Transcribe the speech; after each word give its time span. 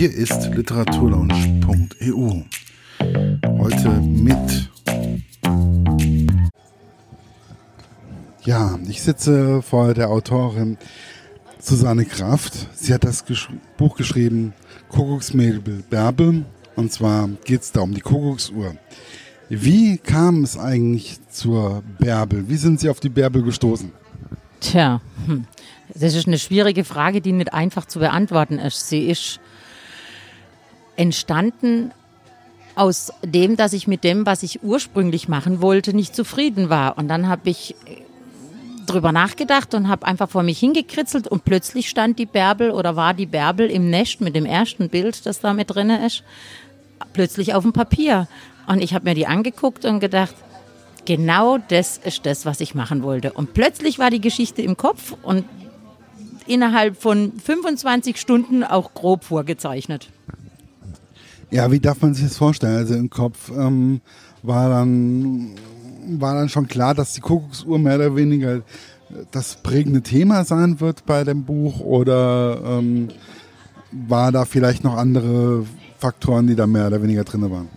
Hier 0.00 0.14
ist 0.14 0.46
literaturlaunch.eu. 0.54 2.42
Heute 3.58 3.88
mit. 4.00 4.70
Ja, 8.44 8.78
ich 8.88 9.02
sitze 9.02 9.60
vor 9.60 9.92
der 9.92 10.08
Autorin 10.08 10.78
Susanne 11.58 12.06
Kraft. 12.06 12.54
Sie 12.74 12.94
hat 12.94 13.04
das 13.04 13.26
Gesch 13.26 13.50
Buch 13.76 13.94
geschrieben, 13.94 14.54
Kuckucksmädel 14.88 15.60
Bärbel. 15.90 16.46
Und 16.76 16.90
zwar 16.90 17.28
geht 17.44 17.60
es 17.60 17.72
da 17.72 17.82
um 17.82 17.92
die 17.92 18.00
Kuckucksuhr. 18.00 18.76
Wie 19.50 19.98
kam 19.98 20.44
es 20.44 20.56
eigentlich 20.56 21.18
zur 21.28 21.82
Bärbel? 21.98 22.48
Wie 22.48 22.56
sind 22.56 22.80
Sie 22.80 22.88
auf 22.88 23.00
die 23.00 23.10
Bärbel 23.10 23.42
gestoßen? 23.42 23.92
Tja, 24.60 25.02
hm. 25.26 25.44
das 25.94 26.14
ist 26.14 26.26
eine 26.26 26.38
schwierige 26.38 26.84
Frage, 26.84 27.20
die 27.20 27.32
nicht 27.32 27.52
einfach 27.52 27.84
zu 27.84 27.98
beantworten 27.98 28.58
ist. 28.58 28.88
Sie 28.88 29.02
ist 29.02 29.40
entstanden 31.00 31.92
aus 32.74 33.10
dem, 33.24 33.56
dass 33.56 33.72
ich 33.72 33.86
mit 33.86 34.04
dem, 34.04 34.26
was 34.26 34.42
ich 34.42 34.62
ursprünglich 34.62 35.28
machen 35.28 35.62
wollte, 35.62 35.94
nicht 35.94 36.14
zufrieden 36.14 36.68
war. 36.68 36.98
Und 36.98 37.08
dann 37.08 37.26
habe 37.26 37.48
ich 37.48 37.74
drüber 38.84 39.10
nachgedacht 39.10 39.74
und 39.74 39.88
habe 39.88 40.06
einfach 40.06 40.28
vor 40.28 40.42
mich 40.42 40.58
hingekritzelt 40.58 41.26
und 41.26 41.44
plötzlich 41.46 41.88
stand 41.88 42.18
die 42.18 42.26
Bärbel 42.26 42.70
oder 42.70 42.96
war 42.96 43.14
die 43.14 43.24
Bärbel 43.24 43.70
im 43.70 43.88
Nest 43.88 44.20
mit 44.20 44.36
dem 44.36 44.44
ersten 44.44 44.90
Bild, 44.90 45.24
das 45.24 45.40
da 45.40 45.54
mit 45.54 45.74
drin 45.74 45.88
ist, 45.88 46.22
plötzlich 47.14 47.54
auf 47.54 47.62
dem 47.62 47.72
Papier. 47.72 48.28
Und 48.66 48.82
ich 48.82 48.92
habe 48.92 49.08
mir 49.08 49.14
die 49.14 49.26
angeguckt 49.26 49.86
und 49.86 50.00
gedacht, 50.00 50.34
genau 51.06 51.56
das 51.56 51.96
ist 51.96 52.26
das, 52.26 52.44
was 52.44 52.60
ich 52.60 52.74
machen 52.74 53.02
wollte. 53.02 53.32
Und 53.32 53.54
plötzlich 53.54 53.98
war 53.98 54.10
die 54.10 54.20
Geschichte 54.20 54.60
im 54.60 54.76
Kopf 54.76 55.14
und 55.22 55.46
innerhalb 56.46 57.00
von 57.00 57.32
25 57.42 58.20
Stunden 58.20 58.64
auch 58.64 58.92
grob 58.92 59.24
vorgezeichnet. 59.24 60.08
Ja, 61.50 61.70
wie 61.72 61.80
darf 61.80 62.00
man 62.02 62.14
sich 62.14 62.24
das 62.24 62.36
vorstellen? 62.36 62.76
Also 62.76 62.94
im 62.94 63.10
Kopf 63.10 63.50
ähm, 63.50 64.00
war 64.42 64.68
dann 64.68 65.50
war 66.18 66.34
dann 66.34 66.48
schon 66.48 66.66
klar, 66.66 66.94
dass 66.94 67.12
die 67.12 67.20
Kuckucksuhr 67.20 67.78
mehr 67.78 67.96
oder 67.96 68.16
weniger 68.16 68.62
das 69.32 69.56
prägende 69.56 70.02
Thema 70.02 70.44
sein 70.44 70.80
wird 70.80 71.04
bei 71.04 71.24
dem 71.24 71.44
Buch 71.44 71.80
oder 71.80 72.60
ähm, 72.64 73.08
war 73.90 74.32
da 74.32 74.44
vielleicht 74.44 74.84
noch 74.84 74.96
andere 74.96 75.66
Faktoren, 75.98 76.46
die 76.46 76.54
da 76.54 76.66
mehr 76.66 76.86
oder 76.86 77.02
weniger 77.02 77.24
drin 77.24 77.50
waren? 77.50 77.68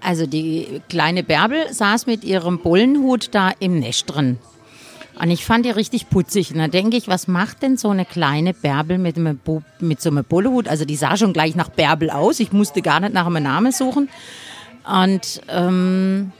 Also 0.00 0.26
die 0.26 0.82
kleine 0.88 1.22
Bärbel 1.22 1.72
saß 1.72 2.06
mit 2.06 2.24
ihrem 2.24 2.58
Bullenhut 2.58 3.34
da 3.34 3.50
im 3.58 3.78
Nest 3.78 4.14
drin. 4.14 4.38
Und 5.20 5.30
ich 5.30 5.44
fand 5.44 5.64
die 5.64 5.70
richtig 5.70 6.10
putzig. 6.10 6.52
Und 6.52 6.58
da 6.58 6.68
denke 6.68 6.96
ich, 6.96 7.06
was 7.06 7.28
macht 7.28 7.62
denn 7.62 7.76
so 7.76 7.90
eine 7.90 8.04
kleine 8.04 8.52
Bärbel 8.52 8.98
mit, 8.98 9.16
einem 9.16 9.38
mit 9.78 10.00
so 10.00 10.10
einem 10.10 10.24
Bullehut? 10.24 10.66
Also 10.68 10.84
die 10.84 10.96
sah 10.96 11.16
schon 11.16 11.32
gleich 11.32 11.54
nach 11.54 11.68
Bärbel 11.68 12.10
aus. 12.10 12.40
Ich 12.40 12.52
musste 12.52 12.82
gar 12.82 13.00
nicht 13.00 13.14
nach 13.14 13.26
einem 13.26 13.42
Namen 13.42 13.72
suchen. 13.72 14.08
Und 14.84 15.40
ähm, 15.48 16.32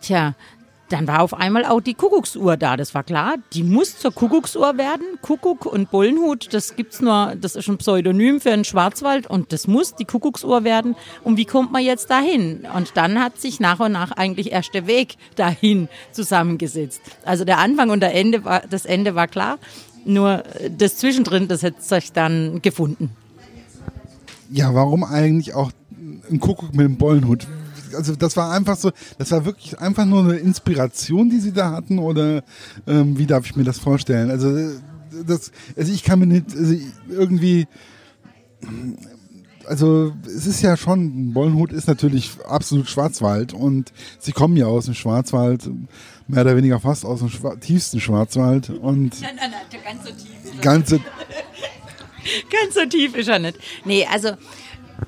tja, 0.00 0.34
dann 0.90 1.06
war 1.06 1.22
auf 1.22 1.34
einmal 1.34 1.64
auch 1.64 1.80
die 1.80 1.94
Kuckucksuhr 1.94 2.56
da. 2.56 2.76
Das 2.76 2.94
war 2.94 3.04
klar. 3.04 3.36
Die 3.52 3.62
muss 3.62 3.96
zur 3.98 4.12
Kuckucksuhr 4.12 4.76
werden. 4.76 5.04
Kuckuck 5.22 5.64
und 5.64 5.90
Bullenhut, 5.90 6.52
das 6.52 6.76
gibt's 6.76 7.00
nur, 7.00 7.34
das 7.40 7.56
ist 7.56 7.68
ein 7.68 7.78
Pseudonym 7.78 8.40
für 8.40 8.50
einen 8.50 8.64
Schwarzwald 8.64 9.28
und 9.28 9.52
das 9.52 9.66
muss 9.68 9.94
die 9.94 10.04
Kuckucksuhr 10.04 10.64
werden. 10.64 10.96
Und 11.22 11.36
wie 11.36 11.44
kommt 11.44 11.72
man 11.72 11.82
jetzt 11.82 12.10
dahin? 12.10 12.66
Und 12.76 12.96
dann 12.96 13.20
hat 13.20 13.40
sich 13.40 13.60
nach 13.60 13.78
und 13.80 13.92
nach 13.92 14.10
eigentlich 14.12 14.50
erst 14.52 14.74
der 14.74 14.86
Weg 14.86 15.16
dahin 15.36 15.88
zusammengesetzt. 16.12 17.00
Also 17.24 17.44
der 17.44 17.58
Anfang 17.58 17.90
und 17.90 18.00
der 18.00 18.14
Ende 18.14 18.44
war, 18.44 18.62
das 18.68 18.84
Ende 18.84 19.14
war 19.14 19.28
klar. 19.28 19.58
Nur 20.04 20.42
das 20.76 20.96
Zwischendrin, 20.96 21.46
das 21.46 21.62
hat 21.62 21.82
sich 21.82 22.12
dann 22.12 22.62
gefunden. 22.62 23.10
Ja, 24.50 24.74
warum 24.74 25.04
eigentlich 25.04 25.54
auch 25.54 25.70
ein 26.30 26.40
Kuckuck 26.40 26.74
mit 26.74 26.86
dem 26.86 26.96
Bullenhut? 26.96 27.46
Also 27.94 28.16
das 28.16 28.36
war 28.36 28.52
einfach 28.52 28.76
so, 28.76 28.90
das 29.18 29.30
war 29.30 29.44
wirklich 29.44 29.78
einfach 29.78 30.04
nur 30.04 30.24
eine 30.24 30.36
Inspiration, 30.36 31.30
die 31.30 31.40
sie 31.40 31.52
da 31.52 31.72
hatten 31.72 31.98
oder 31.98 32.42
ähm, 32.86 33.18
wie 33.18 33.26
darf 33.26 33.46
ich 33.46 33.56
mir 33.56 33.64
das 33.64 33.78
vorstellen? 33.78 34.30
Also 34.30 34.80
das, 35.26 35.52
also 35.76 35.92
ich 35.92 36.04
kann 36.04 36.18
mir 36.18 36.26
nicht 36.26 36.54
also 36.56 36.74
irgendwie 37.08 37.66
also 39.70 40.12
es 40.26 40.46
ist 40.46 40.62
ja 40.62 40.76
schon, 40.76 41.32
Bollenhut 41.32 41.72
ist 41.72 41.86
natürlich 41.86 42.32
absolut 42.46 42.88
Schwarzwald 42.88 43.54
und 43.54 43.92
sie 44.18 44.32
kommen 44.32 44.56
ja 44.56 44.66
aus 44.66 44.86
dem 44.86 44.94
Schwarzwald, 44.94 45.70
mehr 46.26 46.42
oder 46.42 46.56
weniger 46.56 46.80
fast 46.80 47.04
aus 47.04 47.20
dem 47.20 47.28
Schwa 47.28 47.54
tiefsten 47.54 48.00
Schwarzwald 48.00 48.70
und 48.70 49.20
nein, 49.20 49.36
nein, 49.36 49.52
nein, 49.52 49.80
ganz 49.84 50.04
so 50.04 50.10
tief. 50.10 50.60
Ganz 50.60 50.90
so, 50.90 50.96
ganz 52.50 52.74
so 52.74 52.84
tief 52.86 53.14
ist 53.16 53.28
er 53.28 53.38
nicht. 53.38 53.58
Nee, 53.84 54.06
also 54.10 54.32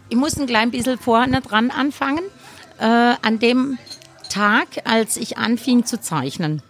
ich 0.09 0.17
muss 0.17 0.39
ein 0.39 0.47
klein 0.47 0.71
bisschen 0.71 0.97
vorne 0.99 1.41
dran 1.41 1.71
anfangen 1.71 2.25
äh, 2.83 3.15
an 3.23 3.39
dem 3.39 3.79
Tag, 4.29 4.67
als 4.85 5.17
ich 5.17 5.39
anfing 5.39 5.85
zu 5.85 6.01
zeichnen. 6.01 6.63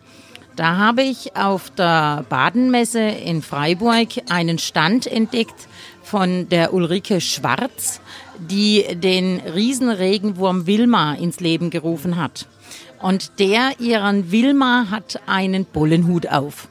Da 0.56 0.76
habe 0.76 1.02
ich 1.02 1.34
auf 1.34 1.70
der 1.70 2.26
Badenmesse 2.28 3.00
in 3.00 3.40
Freiburg 3.40 4.08
einen 4.28 4.58
Stand 4.58 5.06
entdeckt 5.06 5.68
von 6.02 6.48
der 6.50 6.74
Ulrike 6.74 7.22
Schwarz, 7.22 8.00
die 8.38 8.84
den 8.94 9.40
Riesenregenwurm 9.40 10.66
Wilma 10.66 11.14
ins 11.14 11.40
Leben 11.40 11.70
gerufen 11.70 12.16
hat. 12.16 12.46
Und 13.00 13.38
der 13.38 13.80
ihren 13.80 14.30
Wilma 14.30 14.88
hat 14.90 15.20
einen 15.26 15.64
Bullenhut 15.64 16.28
auf. 16.28 16.68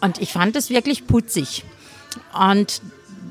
Und 0.00 0.20
ich 0.20 0.32
fand 0.32 0.54
es 0.56 0.68
wirklich 0.68 1.06
putzig. 1.06 1.64
Und 2.38 2.82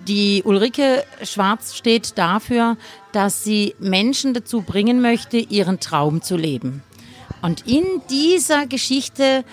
die 0.08 0.42
Ulrike 0.44 1.04
Schwarz 1.24 1.76
steht 1.76 2.18
dafür, 2.18 2.78
dass 3.18 3.44
sie 3.44 3.74
Menschen 3.80 4.36
dazu 4.36 4.62
bringen 4.62 5.02
möchte, 5.02 5.38
ihren 5.38 5.80
Traum 5.80 6.22
zu 6.22 6.38
leben. 6.38 6.84
Und 7.42 7.66
in 7.66 7.84
dieser 8.12 8.68
Geschichte 8.68 9.44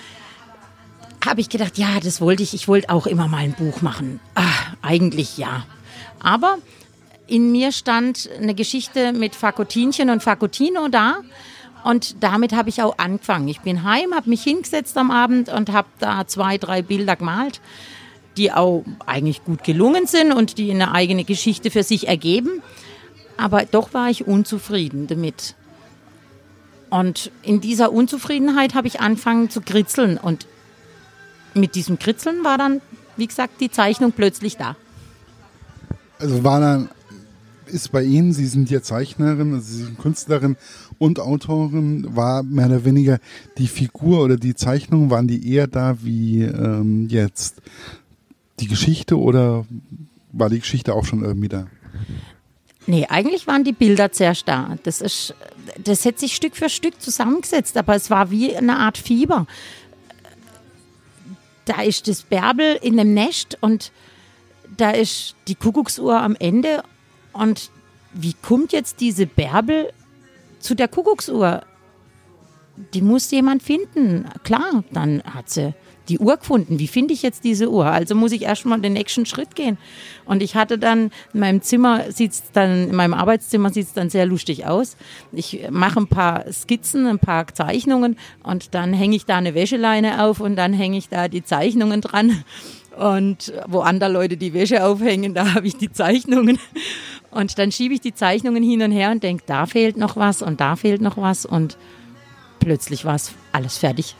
habe 1.24 1.40
ich 1.40 1.48
gedacht, 1.48 1.78
ja, 1.78 1.98
das 1.98 2.20
wollte 2.20 2.42
ich. 2.42 2.52
Ich 2.52 2.68
wollte 2.68 2.90
auch 2.90 3.06
immer 3.06 3.26
mal 3.26 3.38
ein 3.38 3.54
Buch 3.54 3.80
machen. 3.80 4.20
Ach, 4.34 4.74
eigentlich 4.82 5.38
ja. 5.38 5.64
Aber 6.20 6.58
in 7.26 7.52
mir 7.52 7.72
stand 7.72 8.28
eine 8.38 8.54
Geschichte 8.54 9.14
mit 9.14 9.34
Fakotinchen 9.34 10.10
und 10.10 10.22
Fakotino 10.22 10.88
da. 10.88 11.20
Und 11.84 12.22
damit 12.22 12.52
habe 12.52 12.68
ich 12.68 12.82
auch 12.82 12.98
angefangen. 12.98 13.48
Ich 13.48 13.62
bin 13.62 13.82
heim, 13.82 14.14
habe 14.14 14.28
mich 14.28 14.42
hingesetzt 14.42 14.98
am 14.98 15.10
Abend 15.10 15.48
und 15.48 15.72
habe 15.72 15.88
da 16.00 16.26
zwei, 16.26 16.58
drei 16.58 16.82
Bilder 16.82 17.16
gemalt 17.16 17.62
die 18.36 18.50
auch 18.50 18.84
eigentlich 19.06 19.44
gut 19.44 19.62
gelungen 19.62 20.08
sind 20.08 20.32
und 20.32 20.58
die 20.58 20.70
eine 20.72 20.92
eigene 20.92 21.22
Geschichte 21.22 21.70
für 21.70 21.84
sich 21.84 22.08
ergeben. 22.08 22.62
Aber 23.36 23.64
doch 23.64 23.94
war 23.94 24.10
ich 24.10 24.26
unzufrieden 24.26 25.06
damit. 25.06 25.54
Und 26.90 27.32
in 27.42 27.60
dieser 27.60 27.92
Unzufriedenheit 27.92 28.74
habe 28.74 28.86
ich 28.86 29.00
angefangen 29.00 29.50
zu 29.50 29.60
kritzeln. 29.60 30.16
Und 30.16 30.46
mit 31.54 31.74
diesem 31.74 31.98
Kritzeln 31.98 32.44
war 32.44 32.58
dann, 32.58 32.80
wie 33.16 33.26
gesagt, 33.26 33.60
die 33.60 33.70
Zeichnung 33.70 34.12
plötzlich 34.12 34.56
da. 34.56 34.76
Also 36.18 36.44
war 36.44 36.60
dann, 36.60 36.88
ist 37.66 37.90
bei 37.90 38.04
Ihnen, 38.04 38.32
Sie 38.32 38.46
sind 38.46 38.70
ja 38.70 38.82
Zeichnerin, 38.82 39.54
also 39.54 39.66
Sie 39.66 39.82
sind 39.84 39.98
Künstlerin 39.98 40.56
und 40.98 41.18
Autorin, 41.18 42.14
war 42.14 42.42
mehr 42.42 42.66
oder 42.66 42.84
weniger 42.84 43.18
die 43.58 43.66
Figur 43.66 44.22
oder 44.22 44.36
die 44.36 44.54
Zeichnung, 44.54 45.10
waren 45.10 45.26
die 45.26 45.52
eher 45.52 45.66
da 45.66 45.96
wie 46.02 46.42
ähm, 46.42 47.08
jetzt 47.08 47.60
die 48.60 48.68
Geschichte 48.68 49.18
oder 49.18 49.66
war 50.32 50.50
die 50.50 50.60
Geschichte 50.60 50.94
auch 50.94 51.04
schon 51.04 51.24
irgendwie 51.24 51.48
da? 51.48 51.66
Nee, 52.86 53.06
eigentlich 53.08 53.46
waren 53.46 53.64
die 53.64 53.72
Bilder 53.72 54.12
zuerst 54.12 54.46
da. 54.46 54.76
Das 54.82 55.00
ist, 55.00 55.34
das 55.82 56.04
hat 56.04 56.18
sich 56.18 56.36
Stück 56.36 56.56
für 56.56 56.68
Stück 56.68 57.00
zusammengesetzt, 57.00 57.76
aber 57.76 57.94
es 57.94 58.10
war 58.10 58.30
wie 58.30 58.54
eine 58.56 58.76
Art 58.76 58.98
Fieber. 58.98 59.46
Da 61.64 61.80
ist 61.80 62.08
das 62.08 62.22
Bärbel 62.22 62.78
in 62.82 62.98
dem 62.98 63.14
Nest 63.14 63.56
und 63.60 63.90
da 64.76 64.90
ist 64.90 65.34
die 65.48 65.54
Kuckucksuhr 65.54 66.20
am 66.20 66.36
Ende. 66.38 66.82
Und 67.32 67.70
wie 68.12 68.34
kommt 68.34 68.72
jetzt 68.72 69.00
diese 69.00 69.26
Bärbel 69.26 69.92
zu 70.60 70.74
der 70.74 70.88
Kuckucksuhr? 70.88 71.62
Die 72.92 73.00
muss 73.00 73.30
jemand 73.30 73.62
finden. 73.62 74.28
Klar, 74.42 74.84
dann 74.90 75.22
hat 75.22 75.48
sie 75.48 75.74
die 76.08 76.18
Uhr 76.18 76.36
gefunden. 76.36 76.78
Wie 76.78 76.88
finde 76.88 77.14
ich 77.14 77.22
jetzt 77.22 77.44
diese 77.44 77.70
Uhr? 77.70 77.86
Also 77.86 78.14
muss 78.14 78.32
ich 78.32 78.42
erstmal 78.42 78.80
den 78.80 78.92
nächsten 78.92 79.26
Schritt 79.26 79.54
gehen. 79.54 79.78
Und 80.24 80.42
ich 80.42 80.54
hatte 80.54 80.78
dann, 80.78 81.10
in 81.32 81.40
meinem 81.40 81.62
Zimmer 81.62 82.10
sieht's 82.10 82.44
dann, 82.52 82.88
in 82.88 82.96
meinem 82.96 83.14
Arbeitszimmer 83.14 83.70
sieht 83.70 83.86
es 83.86 83.92
dann 83.92 84.10
sehr 84.10 84.26
lustig 84.26 84.66
aus. 84.66 84.96
Ich 85.32 85.66
mache 85.70 86.00
ein 86.00 86.06
paar 86.06 86.50
Skizzen, 86.52 87.06
ein 87.06 87.18
paar 87.18 87.46
Zeichnungen 87.48 88.16
und 88.42 88.74
dann 88.74 88.92
hänge 88.92 89.16
ich 89.16 89.26
da 89.26 89.36
eine 89.36 89.54
Wäscheleine 89.54 90.22
auf 90.22 90.40
und 90.40 90.56
dann 90.56 90.72
hänge 90.72 90.98
ich 90.98 91.08
da 91.08 91.28
die 91.28 91.44
Zeichnungen 91.44 92.00
dran. 92.00 92.44
Und 92.96 93.52
wo 93.66 93.80
andere 93.80 94.12
Leute 94.12 94.36
die 94.36 94.54
Wäsche 94.54 94.84
aufhängen, 94.84 95.34
da 95.34 95.54
habe 95.54 95.66
ich 95.66 95.76
die 95.76 95.90
Zeichnungen. 95.90 96.58
Und 97.30 97.58
dann 97.58 97.72
schiebe 97.72 97.94
ich 97.94 98.00
die 98.00 98.14
Zeichnungen 98.14 98.62
hin 98.62 98.82
und 98.82 98.92
her 98.92 99.10
und 99.10 99.22
denke, 99.22 99.42
da 99.46 99.66
fehlt 99.66 99.96
noch 99.96 100.16
was 100.16 100.42
und 100.42 100.60
da 100.60 100.76
fehlt 100.76 101.00
noch 101.00 101.16
was. 101.16 101.44
Und 101.44 101.76
plötzlich 102.60 103.04
war 103.04 103.16
es 103.16 103.32
alles 103.50 103.78
fertig. 103.78 104.14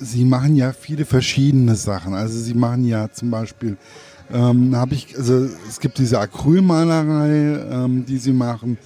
Sie 0.00 0.24
machen 0.24 0.56
ja 0.56 0.72
viele 0.72 1.04
verschiedene 1.04 1.76
Sachen. 1.76 2.14
Also 2.14 2.38
Sie 2.38 2.54
machen 2.54 2.84
ja 2.84 3.10
zum 3.12 3.30
Beispiel 3.30 3.76
ähm, 4.32 4.76
habe 4.76 4.94
ich, 4.94 5.16
also 5.16 5.48
es 5.68 5.80
gibt 5.80 5.98
diese 5.98 6.18
Acrylmalerei, 6.20 7.60
ähm, 7.70 8.04
die 8.06 8.18
sie 8.18 8.32
machen 8.32 8.78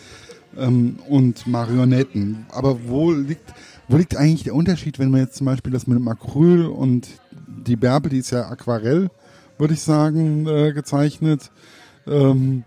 ähm, 0.57 0.99
und 1.09 1.47
Marionetten. 1.47 2.47
Aber 2.51 2.79
wo 2.87 3.13
liegt, 3.13 3.53
wo 3.89 3.97
liegt 3.97 4.17
eigentlich 4.17 4.45
der 4.45 4.55
Unterschied, 4.55 4.99
wenn 4.99 5.11
man 5.11 5.21
jetzt 5.21 5.37
zum 5.37 5.47
Beispiel 5.47 5.73
das 5.73 5.87
mit 5.87 5.99
dem 5.99 6.09
Acryl 6.09 6.67
und 6.67 7.09
die 7.47 7.77
Bärbel, 7.77 8.11
die 8.11 8.19
ist 8.19 8.31
ja 8.31 8.49
Aquarell, 8.49 9.11
würde 9.59 9.75
ich 9.75 9.81
sagen, 9.81 10.47
äh, 10.47 10.73
gezeichnet. 10.73 11.51
Ähm, 12.07 12.65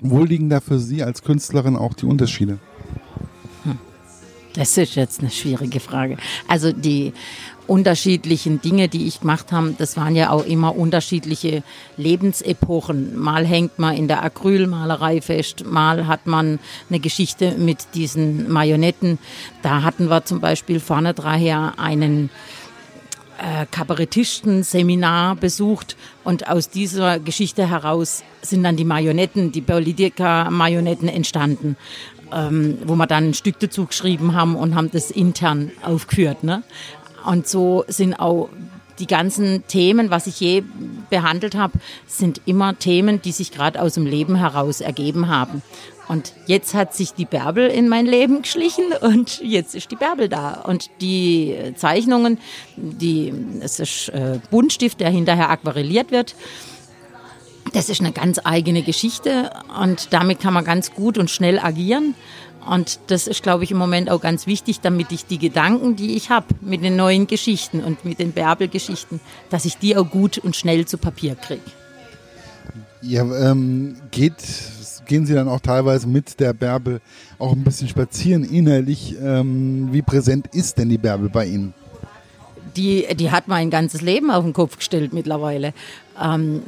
wo 0.00 0.24
liegen 0.24 0.50
da 0.50 0.60
für 0.60 0.78
Sie 0.78 1.02
als 1.02 1.22
Künstlerin 1.22 1.76
auch 1.76 1.94
die 1.94 2.06
Unterschiede? 2.06 2.58
Hm. 3.64 3.78
Das 4.54 4.76
ist 4.76 4.94
jetzt 4.94 5.20
eine 5.20 5.30
schwierige 5.30 5.80
Frage. 5.80 6.18
Also 6.48 6.72
die 6.72 7.12
unterschiedlichen 7.66 8.60
Dinge, 8.60 8.88
die 8.88 9.06
ich 9.06 9.20
gemacht 9.20 9.52
habe, 9.52 9.74
das 9.76 9.96
waren 9.96 10.14
ja 10.14 10.30
auch 10.30 10.44
immer 10.44 10.76
unterschiedliche 10.76 11.62
Lebensepochen. 11.96 13.16
Mal 13.16 13.46
hängt 13.46 13.78
man 13.78 13.96
in 13.96 14.08
der 14.08 14.22
Acrylmalerei 14.22 15.20
fest, 15.20 15.64
mal 15.66 16.06
hat 16.06 16.26
man 16.26 16.58
eine 16.88 17.00
Geschichte 17.00 17.52
mit 17.52 17.94
diesen 17.94 18.50
Marionetten. 18.50 19.18
Da 19.62 19.82
hatten 19.82 20.08
wir 20.08 20.24
zum 20.24 20.40
Beispiel 20.40 20.80
vorne 20.80 21.14
daher 21.14 21.74
einen 21.78 22.30
äh, 23.38 23.66
Kabarettisten-Seminar 23.70 25.36
besucht 25.36 25.96
und 26.24 26.48
aus 26.48 26.70
dieser 26.70 27.18
Geschichte 27.18 27.68
heraus 27.68 28.22
sind 28.42 28.64
dann 28.64 28.76
die 28.76 28.84
Marionetten, 28.84 29.52
die 29.52 29.60
Politiker-Marionetten 29.60 31.08
entstanden, 31.08 31.76
ähm, 32.32 32.78
wo 32.86 32.96
wir 32.96 33.06
dann 33.06 33.30
ein 33.30 33.34
Stück 33.34 33.58
dazu 33.60 33.86
geschrieben 33.86 34.34
haben 34.34 34.56
und 34.56 34.74
haben 34.74 34.90
das 34.90 35.10
intern 35.10 35.70
aufgeführt. 35.82 36.44
Ne? 36.44 36.62
Und 37.26 37.48
so 37.48 37.84
sind 37.88 38.14
auch 38.14 38.48
die 38.98 39.06
ganzen 39.06 39.66
Themen, 39.66 40.10
was 40.10 40.26
ich 40.26 40.40
je 40.40 40.62
behandelt 41.10 41.54
habe, 41.54 41.78
sind 42.06 42.40
immer 42.46 42.78
Themen, 42.78 43.20
die 43.20 43.32
sich 43.32 43.50
gerade 43.52 43.82
aus 43.82 43.94
dem 43.94 44.06
Leben 44.06 44.36
heraus 44.36 44.80
ergeben 44.80 45.28
haben. 45.28 45.62
Und 46.08 46.32
jetzt 46.46 46.72
hat 46.74 46.94
sich 46.94 47.14
die 47.14 47.24
Bärbel 47.24 47.66
in 47.66 47.88
mein 47.88 48.06
Leben 48.06 48.42
geschlichen 48.42 48.84
und 49.00 49.40
jetzt 49.40 49.74
ist 49.74 49.90
die 49.90 49.96
Bärbel 49.96 50.28
da. 50.28 50.60
Und 50.60 50.88
die 51.00 51.56
Zeichnungen, 51.74 52.38
die, 52.76 53.34
es 53.60 53.80
ist 53.80 54.10
äh, 54.10 54.38
Buntstift, 54.50 55.00
der 55.00 55.10
hinterher 55.10 55.50
aquarelliert 55.50 56.12
wird. 56.12 56.36
Das 57.72 57.88
ist 57.88 58.00
eine 58.00 58.12
ganz 58.12 58.40
eigene 58.44 58.82
Geschichte 58.82 59.50
und 59.82 60.12
damit 60.12 60.40
kann 60.40 60.54
man 60.54 60.64
ganz 60.64 60.94
gut 60.94 61.18
und 61.18 61.30
schnell 61.30 61.58
agieren. 61.58 62.14
Und 62.66 62.98
das 63.06 63.26
ist, 63.26 63.42
glaube 63.42 63.64
ich, 63.64 63.70
im 63.70 63.78
Moment 63.78 64.10
auch 64.10 64.20
ganz 64.20 64.46
wichtig, 64.46 64.80
damit 64.80 65.12
ich 65.12 65.26
die 65.26 65.38
Gedanken, 65.38 65.96
die 65.96 66.16
ich 66.16 66.30
habe 66.30 66.46
mit 66.60 66.82
den 66.82 66.96
neuen 66.96 67.26
Geschichten 67.26 67.80
und 67.80 68.04
mit 68.04 68.18
den 68.18 68.32
Bärbel-Geschichten, 68.32 69.20
dass 69.50 69.64
ich 69.64 69.78
die 69.78 69.96
auch 69.96 70.08
gut 70.10 70.38
und 70.38 70.56
schnell 70.56 70.86
zu 70.86 70.98
Papier 70.98 71.36
kriege. 71.36 71.62
Ja, 73.02 73.22
ähm, 73.50 73.96
geht 74.10 74.34
gehen 75.06 75.24
Sie 75.24 75.34
dann 75.34 75.48
auch 75.48 75.60
teilweise 75.60 76.08
mit 76.08 76.38
der 76.40 76.52
Bärbel 76.52 77.00
auch 77.38 77.52
ein 77.52 77.64
bisschen 77.64 77.88
spazieren 77.88 78.44
innerlich. 78.44 79.16
Ähm, 79.22 79.88
wie 79.92 80.02
präsent 80.02 80.48
ist 80.52 80.78
denn 80.78 80.88
die 80.88 80.98
Bärbel 80.98 81.28
bei 81.28 81.46
Ihnen? 81.46 81.72
Die, 82.76 83.06
die 83.14 83.30
hat 83.30 83.48
mein 83.48 83.70
ganzes 83.70 84.02
Leben 84.02 84.30
auf 84.30 84.44
den 84.44 84.52
Kopf 84.52 84.78
gestellt 84.78 85.12
mittlerweile. 85.12 85.72
Ähm, 86.22 86.62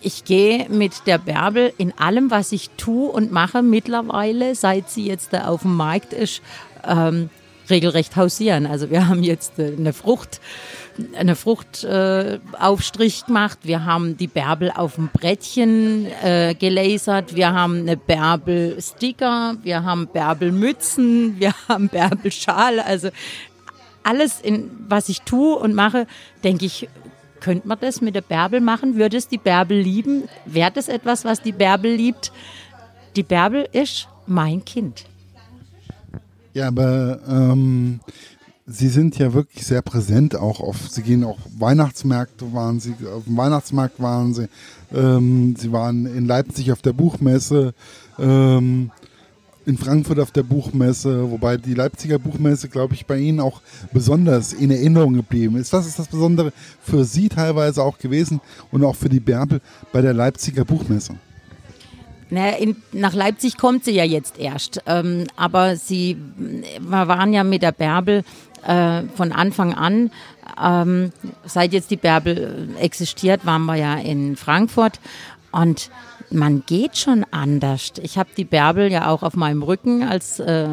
ich 0.00 0.24
gehe 0.24 0.68
mit 0.68 1.06
der 1.06 1.18
Bärbel 1.18 1.72
in 1.78 1.96
allem, 1.98 2.30
was 2.30 2.52
ich 2.52 2.70
tue 2.70 3.10
und 3.10 3.30
mache 3.32 3.62
mittlerweile, 3.62 4.54
seit 4.54 4.90
sie 4.90 5.06
jetzt 5.06 5.32
da 5.32 5.46
auf 5.46 5.62
dem 5.62 5.76
Markt 5.76 6.12
ist, 6.12 6.42
ähm, 6.84 7.30
regelrecht 7.70 8.16
hausieren. 8.16 8.66
Also 8.66 8.90
wir 8.90 9.08
haben 9.08 9.22
jetzt 9.22 9.58
äh, 9.58 9.72
eine 9.76 9.92
Frucht 9.92 10.40
eine 11.16 11.36
Fruchtaufstrich 11.36 13.22
äh, 13.22 13.26
gemacht. 13.26 13.58
Wir 13.62 13.84
haben 13.84 14.16
die 14.16 14.26
Bärbel 14.26 14.70
auf 14.74 14.96
dem 14.96 15.08
Brettchen 15.08 16.06
äh, 16.22 16.54
gelasert. 16.54 17.34
Wir 17.34 17.52
haben 17.52 17.80
eine 17.80 17.96
Bärbel-Sticker. 17.96 19.56
Wir 19.62 19.84
haben 19.84 20.08
Bärbelmützen. 20.08 21.38
Wir 21.38 21.54
haben 21.68 21.88
Bärbelschal. 21.88 22.80
Also 22.80 23.08
alles, 24.02 24.40
in, 24.40 24.70
was 24.88 25.08
ich 25.08 25.22
tue 25.22 25.56
und 25.56 25.74
mache, 25.74 26.06
denke 26.44 26.66
ich, 26.66 26.88
könnte 27.40 27.66
man 27.66 27.78
das 27.80 28.00
mit 28.00 28.14
der 28.14 28.20
Bärbel 28.20 28.60
machen? 28.60 28.96
Würde 28.96 29.16
es 29.16 29.28
die 29.28 29.38
Bärbel 29.38 29.78
lieben? 29.80 30.24
Wäre 30.46 30.70
das 30.70 30.88
etwas, 30.88 31.24
was 31.24 31.42
die 31.42 31.52
Bärbel 31.52 31.92
liebt? 31.92 32.32
Die 33.16 33.22
Bärbel 33.24 33.68
ist 33.72 34.08
mein 34.26 34.64
Kind. 34.64 35.04
Ja, 36.54 36.68
aber 36.68 37.20
ähm, 37.26 38.00
Sie 38.66 38.88
sind 38.88 39.18
ja 39.18 39.34
wirklich 39.34 39.66
sehr 39.66 39.82
präsent 39.82 40.36
auch 40.36 40.60
auf, 40.60 40.88
Sie 40.88 41.02
gehen 41.02 41.24
auch 41.24 41.38
Weihnachtsmärkte 41.58 42.52
waren 42.52 42.78
Sie, 42.78 42.94
auf 43.12 43.24
dem 43.24 43.36
Weihnachtsmarkt 43.36 44.00
waren 44.00 44.34
Sie, 44.34 44.48
ähm, 44.94 45.56
Sie 45.58 45.72
waren 45.72 46.06
in 46.06 46.26
Leipzig 46.26 46.70
auf 46.70 46.80
der 46.80 46.92
Buchmesse, 46.92 47.74
ähm, 48.18 48.92
in 49.66 49.78
Frankfurt 49.78 50.18
auf 50.18 50.30
der 50.30 50.42
Buchmesse, 50.42 51.30
wobei 51.30 51.56
die 51.56 51.74
Leipziger 51.74 52.18
Buchmesse, 52.18 52.68
glaube 52.68 52.94
ich, 52.94 53.06
bei 53.06 53.18
Ihnen 53.18 53.40
auch 53.40 53.60
besonders 53.92 54.52
in 54.52 54.70
Erinnerung 54.70 55.14
geblieben 55.14 55.56
ist. 55.56 55.72
Was 55.72 55.86
ist 55.86 55.98
das 55.98 56.08
Besondere 56.08 56.52
für 56.82 57.04
Sie 57.04 57.28
teilweise 57.28 57.82
auch 57.82 57.98
gewesen 57.98 58.40
und 58.70 58.84
auch 58.84 58.96
für 58.96 59.08
die 59.08 59.20
Bärbel 59.20 59.60
bei 59.92 60.00
der 60.00 60.14
Leipziger 60.14 60.64
Buchmesse? 60.64 61.14
Naja, 62.30 62.56
in, 62.56 62.76
nach 62.92 63.12
Leipzig 63.12 63.58
kommt 63.58 63.84
sie 63.84 63.92
ja 63.92 64.04
jetzt 64.04 64.38
erst. 64.38 64.80
Ähm, 64.86 65.26
aber 65.36 65.76
sie, 65.76 66.16
wir 66.38 67.06
waren 67.06 67.34
ja 67.34 67.44
mit 67.44 67.62
der 67.62 67.72
Bärbel 67.72 68.24
äh, 68.66 69.02
von 69.14 69.32
Anfang 69.32 69.74
an, 69.74 70.10
ähm, 70.62 71.12
seit 71.44 71.74
jetzt 71.74 71.90
die 71.90 71.96
Bärbel 71.96 72.70
existiert, 72.80 73.44
waren 73.44 73.66
wir 73.66 73.76
ja 73.76 73.96
in 73.96 74.36
Frankfurt 74.36 74.98
und 75.50 75.90
man 76.32 76.64
geht 76.66 76.96
schon 76.96 77.24
anders. 77.30 77.92
Ich 78.02 78.18
habe 78.18 78.30
die 78.36 78.44
Bärbel 78.44 78.90
ja 78.90 79.08
auch 79.08 79.22
auf 79.22 79.34
meinem 79.34 79.62
Rücken 79.62 80.02
als 80.02 80.40
äh, 80.40 80.68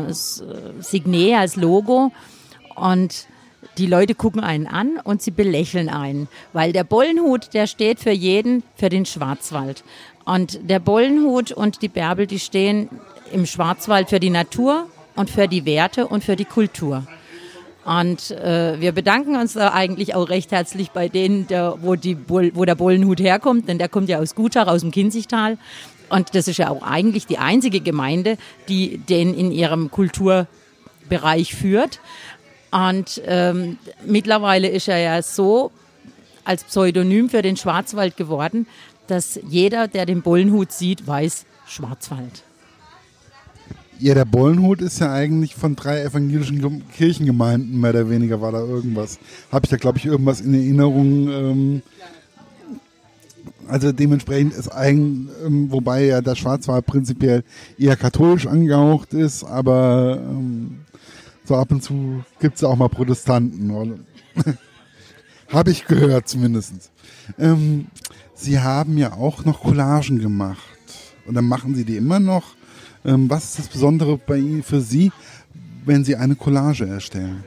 Signet, 0.79 1.35
als 1.35 1.55
Logo 1.55 2.11
und 2.75 3.27
die 3.77 3.85
Leute 3.85 4.15
gucken 4.15 4.41
einen 4.41 4.67
an 4.67 4.99
und 5.03 5.21
sie 5.21 5.31
belächeln 5.31 5.89
einen, 5.89 6.27
weil 6.53 6.73
der 6.73 6.83
Bollenhut, 6.83 7.53
der 7.53 7.67
steht 7.67 7.99
für 7.99 8.11
jeden, 8.11 8.63
für 8.75 8.89
den 8.89 9.05
Schwarzwald. 9.05 9.83
Und 10.25 10.59
der 10.69 10.79
Bollenhut 10.79 11.51
und 11.51 11.81
die 11.81 11.87
Bärbel, 11.87 12.27
die 12.27 12.39
stehen 12.39 12.89
im 13.31 13.45
Schwarzwald 13.45 14.09
für 14.09 14.19
die 14.19 14.29
Natur 14.29 14.87
und 15.15 15.29
für 15.29 15.47
die 15.47 15.65
Werte 15.65 16.07
und 16.07 16.23
für 16.23 16.35
die 16.35 16.45
Kultur. 16.45 17.05
Und 17.89 18.29
äh, 18.29 18.79
wir 18.79 18.91
bedanken 18.91 19.35
uns 19.35 19.53
da 19.53 19.73
eigentlich 19.73 20.13
auch 20.13 20.29
recht 20.29 20.51
herzlich 20.51 20.91
bei 20.91 21.09
denen, 21.09 21.47
der, 21.47 21.77
wo, 21.81 21.95
die, 21.95 22.15
wo 22.29 22.63
der 22.63 22.75
Bullenhut 22.75 23.19
herkommt, 23.19 23.67
denn 23.67 23.79
der 23.79 23.89
kommt 23.89 24.09
ja 24.09 24.19
aus 24.19 24.35
Gutach, 24.35 24.67
aus 24.67 24.81
dem 24.81 24.91
Kinzigtal. 24.91 25.57
Und 26.09 26.35
das 26.35 26.47
ist 26.47 26.57
ja 26.57 26.69
auch 26.69 26.83
eigentlich 26.83 27.25
die 27.25 27.39
einzige 27.39 27.79
Gemeinde, 27.79 28.37
die 28.67 28.99
den 28.99 29.33
in 29.33 29.51
ihrem 29.51 29.89
Kulturbereich 29.89 31.55
führt. 31.55 31.99
Und 32.69 33.23
ähm, 33.25 33.79
mittlerweile 34.05 34.67
ist 34.67 34.87
er 34.87 34.99
ja 34.99 35.23
so 35.23 35.71
als 36.43 36.65
Pseudonym 36.65 37.27
für 37.27 37.41
den 37.41 37.57
Schwarzwald 37.57 38.17
geworden, 38.17 38.67
dass 39.07 39.39
jeder, 39.49 39.87
der 39.87 40.05
den 40.05 40.21
Bullenhut 40.21 40.71
sieht, 40.71 41.07
weiß 41.07 41.47
Schwarzwald. 41.65 42.43
Ja, 43.99 44.13
der 44.13 44.23
Bollenhut 44.23 44.81
ist 44.81 44.99
ja 44.99 45.11
eigentlich 45.11 45.55
von 45.55 45.75
drei 45.75 46.01
evangelischen 46.01 46.83
Kirchengemeinden, 46.95 47.81
mehr 47.81 47.89
oder 47.89 48.09
weniger 48.09 48.39
war 48.39 48.53
da 48.53 48.59
irgendwas. 48.59 49.19
Habe 49.51 49.65
ich 49.65 49.69
da, 49.69 49.75
glaube 49.75 49.97
ich, 49.97 50.05
irgendwas 50.05 50.39
in 50.39 50.53
Erinnerung. 50.53 51.29
Ähm, 51.29 51.81
also 53.67 53.91
dementsprechend 53.91 54.53
ist 54.53 54.69
eigen, 54.69 55.29
ähm, 55.45 55.69
wobei 55.69 56.05
ja 56.05 56.21
der 56.21 56.35
Schwarzwald 56.35 56.85
prinzipiell 56.85 57.43
eher 57.77 57.97
katholisch 57.97 58.47
angehaucht 58.47 59.13
ist, 59.13 59.43
aber 59.43 60.17
ähm, 60.21 60.79
so 61.43 61.55
ab 61.55 61.71
und 61.71 61.83
zu 61.83 62.23
gibt 62.39 62.55
es 62.55 62.63
auch 62.63 62.77
mal 62.77 62.87
Protestanten. 62.87 64.05
Habe 65.49 65.71
ich 65.71 65.85
gehört 65.85 66.29
zumindest. 66.29 66.89
Ähm, 67.37 67.87
Sie 68.33 68.59
haben 68.59 68.97
ja 68.97 69.13
auch 69.13 69.43
noch 69.43 69.61
Collagen 69.61 70.19
gemacht. 70.19 70.63
Oder 71.27 71.41
machen 71.41 71.75
Sie 71.75 71.83
die 71.83 71.97
immer 71.97 72.19
noch? 72.19 72.55
Ähm, 73.05 73.29
was 73.29 73.45
ist 73.45 73.59
das 73.59 73.67
Besondere 73.67 74.17
bei 74.17 74.61
für 74.63 74.81
Sie, 74.81 75.11
wenn 75.85 76.03
Sie 76.03 76.15
eine 76.15 76.35
Collage 76.35 76.87
erstellen? 76.87 77.43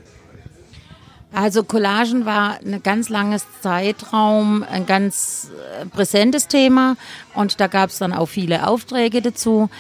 Also 1.35 1.64
Collagen 1.64 2.26
war 2.26 2.59
ein 2.62 2.82
ganz 2.82 3.09
langes 3.09 3.47
Zeitraum 3.62 4.62
ein 4.71 4.85
ganz 4.85 5.50
äh, 5.80 5.87
präsentes 5.87 6.47
Thema 6.47 6.97
und 7.35 7.59
da 7.59 7.68
gab 7.68 7.88
es 7.88 7.99
dann 7.99 8.12
auch 8.12 8.26
viele 8.26 8.68
Aufträge 8.68 9.23
dazu. 9.23 9.71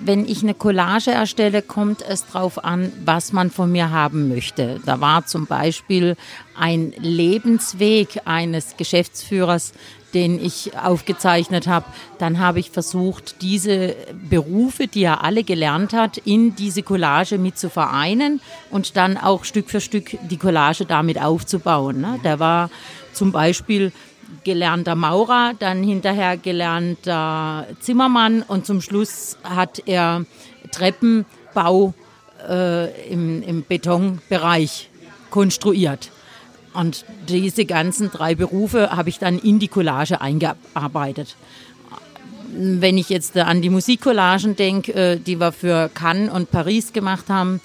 Wenn 0.00 0.26
ich 0.26 0.42
eine 0.42 0.54
Collage 0.54 1.12
erstelle, 1.12 1.62
kommt 1.62 2.02
es 2.02 2.26
darauf 2.26 2.64
an, 2.64 2.90
was 3.04 3.32
man 3.32 3.50
von 3.50 3.70
mir 3.70 3.90
haben 3.90 4.28
möchte. 4.28 4.80
Da 4.84 5.00
war 5.00 5.26
zum 5.26 5.46
Beispiel 5.46 6.16
ein 6.58 6.92
Lebensweg 6.98 8.22
eines 8.24 8.76
Geschäftsführers, 8.76 9.72
den 10.14 10.42
ich 10.42 10.76
aufgezeichnet 10.76 11.66
habe, 11.66 11.86
dann 12.18 12.38
habe 12.38 12.60
ich 12.60 12.70
versucht, 12.70 13.42
diese 13.42 13.96
Berufe, 14.28 14.86
die 14.86 15.02
er 15.02 15.24
alle 15.24 15.44
gelernt 15.44 15.92
hat, 15.92 16.18
in 16.18 16.54
diese 16.54 16.82
Collage 16.82 17.38
mit 17.38 17.58
zu 17.58 17.68
vereinen 17.68 18.40
und 18.70 18.96
dann 18.96 19.16
auch 19.16 19.44
Stück 19.44 19.68
für 19.68 19.80
Stück 19.80 20.16
die 20.30 20.38
Collage 20.38 20.86
damit 20.86 21.20
aufzubauen. 21.20 22.00
Ne? 22.00 22.20
Der 22.24 22.38
war 22.38 22.70
zum 23.12 23.32
Beispiel 23.32 23.92
gelernter 24.44 24.94
Maurer, 24.94 25.52
dann 25.58 25.82
hinterher 25.82 26.36
gelernter 26.36 27.66
Zimmermann 27.80 28.42
und 28.42 28.66
zum 28.66 28.80
Schluss 28.80 29.36
hat 29.42 29.82
er 29.86 30.24
Treppenbau 30.70 31.94
äh, 32.48 33.08
im, 33.10 33.42
im 33.42 33.64
Betonbereich 33.66 34.90
konstruiert. 35.30 36.10
Und 36.74 37.04
diese 37.28 37.64
ganzen 37.64 38.10
drei 38.10 38.34
Berufe 38.34 38.90
habe 38.90 39.08
ich 39.08 39.18
dann 39.18 39.38
in 39.38 39.58
die 39.58 39.68
Collage 39.68 40.20
eingearbeitet. 40.20 41.36
Wenn 42.56 42.98
ich 42.98 43.08
jetzt 43.08 43.36
an 43.36 43.62
die 43.62 43.70
Musikcollagen 43.70 44.56
denke, 44.56 44.92
äh, 44.94 45.16
die 45.18 45.40
wir 45.40 45.52
für 45.52 45.88
Cannes 45.92 46.30
und 46.32 46.50
Paris 46.50 46.92
gemacht 46.92 47.26
haben, 47.28 47.60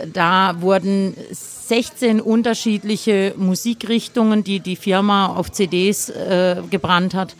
äh, 0.00 0.06
da 0.12 0.60
wurden 0.60 1.14
16 1.30 2.20
unterschiedliche 2.20 3.34
Musikrichtungen, 3.36 4.42
die 4.42 4.60
die 4.60 4.76
Firma 4.76 5.26
auf 5.26 5.52
CDs 5.52 6.08
äh, 6.08 6.62
gebrannt 6.70 7.14
hat. 7.14 7.34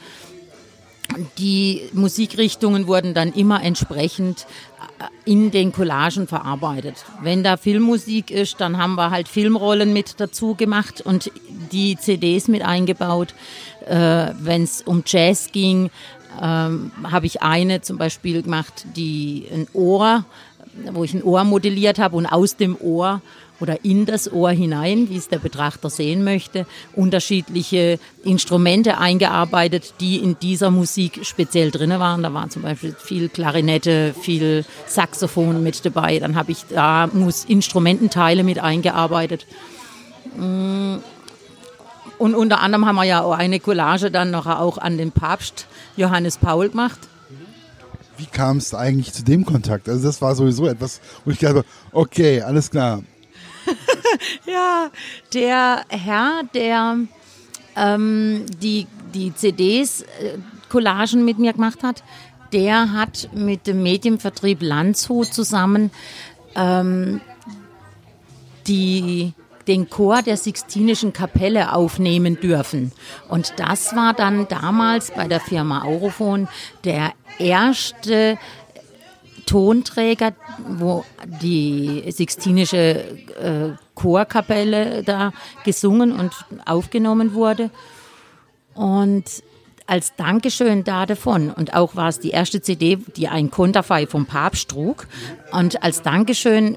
Die 1.38 1.82
Musikrichtungen 1.92 2.86
wurden 2.86 3.14
dann 3.14 3.32
immer 3.32 3.62
entsprechend 3.62 4.46
äh, 4.98 5.30
in 5.30 5.50
den 5.50 5.72
Collagen 5.72 6.26
verarbeitet. 6.26 7.04
Wenn 7.22 7.42
da 7.42 7.56
Filmmusik 7.56 8.30
ist, 8.30 8.60
dann 8.60 8.78
haben 8.78 8.94
wir 8.94 9.10
halt 9.10 9.28
Filmrollen 9.28 9.92
mit 9.92 10.20
dazu 10.20 10.54
gemacht 10.54 11.00
und 11.00 11.30
die 11.72 11.96
CDs 11.96 12.48
mit 12.48 12.62
eingebaut. 12.62 13.34
Äh, 13.86 14.32
Wenn 14.38 14.62
es 14.62 14.82
um 14.82 15.02
Jazz 15.06 15.50
ging, 15.52 15.90
ähm, 16.40 16.92
habe 17.04 17.26
ich 17.26 17.42
eine 17.42 17.80
zum 17.80 17.98
Beispiel 17.98 18.42
gemacht, 18.42 18.84
die 18.96 19.46
ein 19.52 19.66
Ohr, 19.72 20.24
wo 20.92 21.04
ich 21.04 21.14
ein 21.14 21.22
Ohr 21.22 21.44
modelliert 21.44 21.98
habe 21.98 22.16
und 22.16 22.26
aus 22.26 22.56
dem 22.56 22.76
Ohr 22.80 23.20
oder 23.60 23.84
in 23.84 24.06
das 24.06 24.32
Ohr 24.32 24.50
hinein, 24.50 25.08
wie 25.10 25.16
es 25.16 25.28
der 25.28 25.38
Betrachter 25.38 25.90
sehen 25.90 26.24
möchte, 26.24 26.66
unterschiedliche 26.94 27.98
Instrumente 28.24 28.98
eingearbeitet, 28.98 29.94
die 30.00 30.16
in 30.18 30.38
dieser 30.38 30.70
Musik 30.70 31.20
speziell 31.22 31.70
drin 31.70 31.90
waren. 31.90 32.22
Da 32.22 32.32
war 32.32 32.48
zum 32.50 32.62
Beispiel 32.62 32.94
viel 32.98 33.28
Klarinette, 33.28 34.14
viel 34.20 34.64
Saxophon 34.86 35.62
mit 35.62 35.84
dabei. 35.84 36.18
Dann 36.18 36.36
habe 36.36 36.52
ich 36.52 36.64
da 36.68 37.08
muss 37.12 37.44
Instrumententeile 37.44 38.44
mit 38.44 38.58
eingearbeitet. 38.58 39.46
Mm. 40.36 40.96
Und 42.18 42.34
unter 42.34 42.60
anderem 42.60 42.84
haben 42.84 42.96
wir 42.96 43.04
ja 43.04 43.22
auch 43.22 43.32
eine 43.32 43.60
Collage 43.60 44.10
dann 44.10 44.32
noch 44.32 44.46
auch 44.46 44.78
an 44.78 44.98
den 44.98 45.12
Papst 45.12 45.66
Johannes 45.96 46.36
Paul 46.36 46.68
gemacht. 46.68 46.98
Wie 48.16 48.26
kam 48.26 48.56
es 48.56 48.74
eigentlich 48.74 49.12
zu 49.12 49.22
dem 49.22 49.44
Kontakt? 49.44 49.88
Also 49.88 50.04
das 50.04 50.20
war 50.20 50.34
sowieso 50.34 50.66
etwas, 50.66 51.00
wo 51.24 51.30
ich 51.30 51.44
habe, 51.44 51.64
okay, 51.92 52.42
alles 52.42 52.72
klar, 52.72 53.04
ja, 54.46 54.90
der 55.34 55.84
Herr, 55.88 56.42
der 56.54 56.98
ähm, 57.76 58.46
die, 58.60 58.86
die 59.14 59.34
CDs, 59.34 60.02
äh, 60.02 60.38
Collagen 60.68 61.24
mit 61.24 61.38
mir 61.38 61.52
gemacht 61.52 61.82
hat, 61.82 62.02
der 62.52 62.92
hat 62.92 63.30
mit 63.32 63.66
dem 63.66 63.82
Medienvertrieb 63.82 64.62
Landshut 64.62 65.32
zusammen 65.32 65.90
ähm, 66.54 67.20
die 68.66 69.32
den 69.66 69.90
Chor 69.90 70.22
der 70.22 70.38
Sixtinischen 70.38 71.12
Kapelle 71.12 71.74
aufnehmen 71.74 72.40
dürfen. 72.40 72.90
Und 73.28 73.52
das 73.58 73.94
war 73.94 74.14
dann 74.14 74.48
damals 74.48 75.10
bei 75.10 75.28
der 75.28 75.40
Firma 75.40 75.82
Aurophon 75.82 76.48
der 76.84 77.12
erste 77.38 78.38
Tonträger, 79.48 80.34
wo 80.68 81.04
die 81.40 82.04
Sixtinische 82.10 82.76
äh, 83.40 83.70
Chorkapelle 83.94 85.02
da 85.02 85.32
gesungen 85.64 86.12
und 86.12 86.32
aufgenommen 86.66 87.32
wurde. 87.32 87.70
Und 88.74 89.24
als 89.86 90.14
Dankeschön 90.16 90.84
da 90.84 91.06
davon, 91.06 91.50
und 91.50 91.72
auch 91.74 91.96
war 91.96 92.08
es 92.08 92.20
die 92.20 92.30
erste 92.30 92.60
CD, 92.60 92.98
die 93.16 93.28
ein 93.28 93.50
Konterfei 93.50 94.06
vom 94.06 94.26
Papst 94.26 94.68
trug, 94.68 95.06
und 95.50 95.82
als 95.82 96.02
Dankeschön 96.02 96.76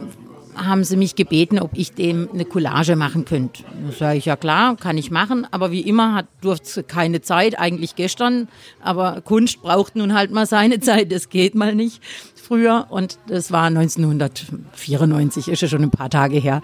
haben 0.55 0.84
sie 0.84 0.98
mich 0.98 1.15
gebeten, 1.15 1.60
ob 1.60 1.72
ich 1.74 1.93
dem 1.93 2.29
eine 2.34 2.46
Collage 2.46 2.96
machen 2.96 3.25
könnte. 3.25 3.63
Da 3.88 3.91
sage 3.91 4.17
ich, 4.17 4.25
ja 4.25 4.36
klar, 4.36 4.75
kann 4.75 4.98
ich 4.98 5.12
machen, 5.12 5.48
aber 5.51 5.72
wie 5.72 5.81
immer 5.81 6.13
hat, 6.13 6.27
durfte 6.41 6.84
keine 6.84 7.22
Zeit, 7.22 7.60
eigentlich 7.60 7.96
gestern, 7.96 8.48
aber 8.81 9.22
Kunst 9.22 9.62
braucht 9.62 9.96
nun 9.96 10.13
halt 10.13 10.31
mal 10.31 10.46
seine 10.46 10.79
Zeit, 10.81 11.12
das 11.12 11.29
geht 11.29 11.55
mal 11.55 11.75
nicht 11.75 12.01
früher 12.36 12.88
und 12.89 13.17
das 13.27 13.51
war 13.51 13.65
1994, 13.65 15.48
ist 15.48 15.62
ja 15.62 15.67
schon 15.67 15.84
ein 15.84 15.91
paar 15.91 16.10
Tage 16.10 16.38
her. 16.38 16.62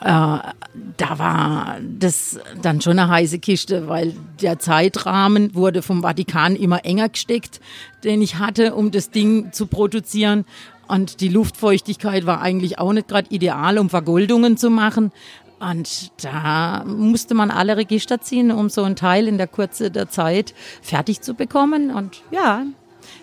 Äh, 0.00 0.04
da 0.04 1.18
war 1.18 1.76
das 1.80 2.40
dann 2.60 2.80
schon 2.80 2.98
eine 2.98 3.08
heiße 3.08 3.38
Kiste, 3.38 3.88
weil 3.88 4.14
der 4.40 4.58
Zeitrahmen 4.58 5.54
wurde 5.54 5.82
vom 5.82 6.02
Vatikan 6.02 6.56
immer 6.56 6.84
enger 6.84 7.08
gesteckt, 7.08 7.60
den 8.02 8.20
ich 8.20 8.36
hatte, 8.36 8.74
um 8.74 8.90
das 8.90 9.10
Ding 9.10 9.52
zu 9.52 9.66
produzieren. 9.66 10.44
Und 10.88 11.20
die 11.20 11.28
Luftfeuchtigkeit 11.28 12.26
war 12.26 12.40
eigentlich 12.40 12.78
auch 12.78 12.92
nicht 12.92 13.08
gerade 13.08 13.28
ideal, 13.30 13.78
um 13.78 13.88
Vergoldungen 13.88 14.56
zu 14.56 14.70
machen. 14.70 15.12
Und 15.60 16.10
da 16.24 16.84
musste 16.84 17.34
man 17.34 17.50
alle 17.50 17.76
Register 17.76 18.20
ziehen, 18.20 18.50
um 18.50 18.68
so 18.68 18.82
ein 18.82 18.96
Teil 18.96 19.28
in 19.28 19.38
der 19.38 19.46
Kürze 19.46 19.90
der 19.90 20.08
Zeit 20.08 20.54
fertig 20.82 21.20
zu 21.20 21.34
bekommen. 21.34 21.90
Und 21.90 22.22
ja, 22.30 22.64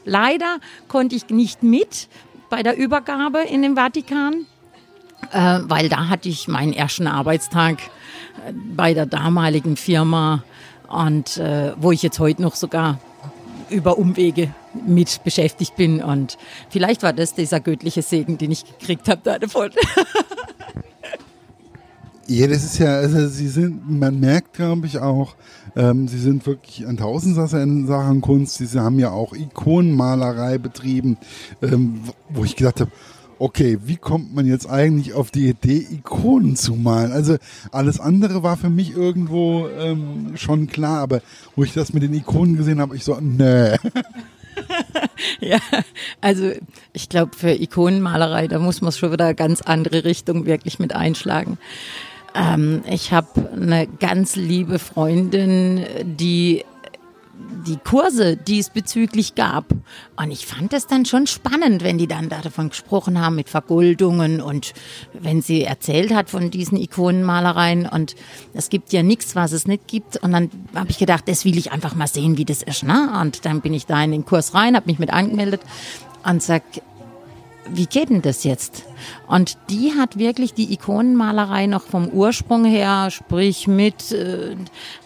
leider 0.05 0.59
konnte 0.87 1.15
ich 1.15 1.29
nicht 1.29 1.63
mit 1.63 2.07
bei 2.49 2.63
der 2.63 2.77
Übergabe 2.77 3.39
in 3.39 3.61
den 3.61 3.75
Vatikan 3.75 4.45
äh, 5.31 5.59
weil 5.63 5.89
da 5.89 6.07
hatte 6.07 6.29
ich 6.29 6.47
meinen 6.47 6.73
ersten 6.73 7.07
Arbeitstag 7.07 7.77
äh, 8.47 8.53
bei 8.53 8.93
der 8.93 9.05
damaligen 9.05 9.75
Firma 9.75 10.43
und 10.87 11.37
äh, 11.37 11.73
wo 11.77 11.91
ich 11.91 12.01
jetzt 12.01 12.19
heute 12.19 12.41
noch 12.41 12.55
sogar 12.55 12.99
über 13.69 13.97
Umwege 13.97 14.53
mit 14.73 15.23
beschäftigt 15.23 15.75
bin 15.75 16.03
und 16.03 16.37
vielleicht 16.69 17.03
war 17.03 17.13
das 17.13 17.33
dieser 17.33 17.59
göttliche 17.59 18.01
Segen, 18.01 18.37
den 18.37 18.51
ich 18.51 18.65
gekriegt 18.65 19.07
habe 19.07 19.21
da 19.23 19.39
davon. 19.39 19.71
Ja, 22.31 22.45
das 22.45 22.63
ist 22.63 22.77
ja, 22.77 22.97
also 22.97 23.27
sie 23.27 23.47
sind, 23.47 23.89
man 23.89 24.19
merkt, 24.19 24.53
glaube 24.53 24.85
ich, 24.85 24.99
auch, 24.99 25.35
ähm, 25.75 26.07
sie 26.07 26.19
sind 26.19 26.45
wirklich 26.45 26.85
ein 26.85 26.95
Tausendsasser 26.95 27.63
in 27.63 27.87
Sachen 27.87 28.21
Kunst. 28.21 28.59
Sie 28.59 28.79
haben 28.79 28.99
ja 28.99 29.09
auch 29.09 29.33
Ikonenmalerei 29.33 30.59
betrieben, 30.59 31.17
ähm, 31.63 32.01
wo 32.29 32.43
ich 32.43 32.55
gedacht 32.55 32.81
habe, 32.81 32.91
okay, 33.39 33.79
wie 33.83 33.95
kommt 33.95 34.35
man 34.35 34.45
jetzt 34.45 34.69
eigentlich 34.69 35.15
auf 35.15 35.31
die 35.31 35.47
Idee, 35.49 35.87
Ikonen 35.89 36.55
zu 36.55 36.75
malen? 36.75 37.11
Also 37.11 37.37
alles 37.71 37.99
andere 37.99 38.43
war 38.43 38.57
für 38.57 38.69
mich 38.69 38.95
irgendwo 38.95 39.67
ähm, 39.67 40.33
schon 40.35 40.67
klar, 40.67 40.99
aber 40.99 41.21
wo 41.55 41.63
ich 41.63 41.73
das 41.73 41.93
mit 41.93 42.03
den 42.03 42.13
Ikonen 42.13 42.57
gesehen 42.57 42.79
habe, 42.79 42.95
ich 42.95 43.03
so, 43.03 43.17
nö. 43.19 43.75
ja, 45.39 45.59
also 46.21 46.51
ich 46.93 47.09
glaube, 47.09 47.35
für 47.35 47.51
Ikonenmalerei, 47.51 48.47
da 48.47 48.59
muss 48.59 48.81
man 48.81 48.91
schon 48.91 49.11
wieder 49.11 49.33
ganz 49.33 49.61
andere 49.61 50.03
Richtung 50.03 50.45
wirklich 50.45 50.79
mit 50.79 50.95
einschlagen. 50.95 51.57
Ähm, 52.35 52.83
ich 52.87 53.11
habe 53.11 53.49
eine 53.53 53.87
ganz 53.87 54.35
liebe 54.35 54.79
Freundin, 54.79 55.85
die 56.03 56.63
die 57.65 57.77
Kurse 57.77 58.37
diesbezüglich 58.37 59.35
gab. 59.35 59.65
Und 60.15 60.31
ich 60.31 60.45
fand 60.45 60.73
es 60.73 60.87
dann 60.87 61.05
schon 61.05 61.27
spannend, 61.27 61.83
wenn 61.83 61.97
die 61.97 62.07
dann 62.07 62.29
davon 62.29 62.69
gesprochen 62.69 63.19
haben 63.19 63.35
mit 63.35 63.49
Vergoldungen 63.49 64.41
und 64.41 64.73
wenn 65.13 65.41
sie 65.41 65.63
erzählt 65.63 66.13
hat 66.13 66.29
von 66.29 66.51
diesen 66.51 66.77
Ikonenmalereien 66.77 67.87
und 67.87 68.15
es 68.53 68.69
gibt 68.69 68.91
ja 68.93 69.03
nichts, 69.03 69.35
was 69.35 69.51
es 69.51 69.67
nicht 69.67 69.87
gibt. 69.87 70.17
Und 70.17 70.31
dann 70.31 70.49
habe 70.75 70.91
ich 70.91 70.97
gedacht, 70.97 71.27
das 71.27 71.45
will 71.45 71.57
ich 71.57 71.71
einfach 71.71 71.95
mal 71.95 72.07
sehen, 72.07 72.37
wie 72.37 72.45
das 72.45 72.63
ist. 72.63 72.83
Ne? 72.83 73.09
Und 73.21 73.45
dann 73.45 73.61
bin 73.61 73.73
ich 73.73 73.85
da 73.85 74.03
in 74.03 74.11
den 74.11 74.25
Kurs 74.25 74.53
rein, 74.53 74.75
habe 74.75 74.87
mich 74.87 74.99
mit 74.99 75.11
angemeldet 75.11 75.61
und 76.23 76.43
sag, 76.43 76.63
wie 77.73 77.85
geht 77.85 78.09
denn 78.09 78.21
das 78.21 78.43
jetzt? 78.43 78.83
Und 79.27 79.57
die 79.69 79.93
hat 79.97 80.17
wirklich 80.17 80.53
die 80.53 80.73
Ikonenmalerei 80.73 81.67
noch 81.67 81.83
vom 81.83 82.09
Ursprung 82.09 82.65
her, 82.65 83.09
sprich 83.11 83.67
mit, 83.67 84.11
äh, 84.11 84.55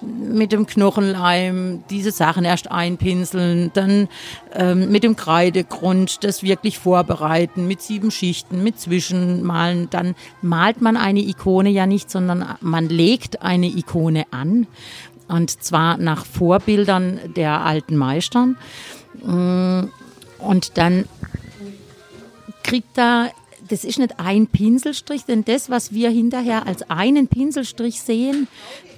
mit 0.02 0.52
dem 0.52 0.66
Knochenleim, 0.66 1.84
diese 1.90 2.12
Sachen 2.12 2.46
erst 2.46 2.72
einpinseln, 2.72 3.72
dann 3.74 4.08
ähm, 4.54 4.92
mit 4.92 5.04
dem 5.04 5.16
Kreidegrund 5.16 6.24
das 6.24 6.44
wirklich 6.44 6.80
vorbereiten, 6.80 7.68
mit 7.68 7.82
sieben 7.82 8.12
Schichten, 8.12 8.64
mit 8.64 8.80
Zwischenmalen. 8.80 9.90
Dann 9.90 10.16
malt 10.42 10.82
man 10.82 10.98
eine 10.98 11.22
Ikone 11.22 11.70
ja 11.70 11.86
nicht, 11.86 12.10
sondern 12.10 12.46
man 12.62 12.90
legt 12.90 13.42
eine 13.42 13.68
Ikone 13.68 14.26
an. 14.32 14.68
Und 15.28 15.64
zwar 15.64 15.98
nach 15.98 16.26
Vorbildern 16.26 17.20
der 17.36 17.62
alten 17.62 17.96
Meistern. 17.96 18.58
Mm, 19.24 19.90
und 20.40 20.78
dann 20.78 21.06
kriegt 22.64 22.98
da, 22.98 23.30
das 23.68 23.84
ist 23.84 24.00
nicht 24.00 24.20
ein 24.20 24.48
Pinselstrich, 24.48 25.26
denn 25.26 25.46
das, 25.46 25.70
was 25.70 25.94
wir 25.94 26.10
hinterher 26.10 26.68
als 26.68 26.90
einen 26.90 27.28
Pinselstrich 27.28 28.02
sehen, 28.02 28.48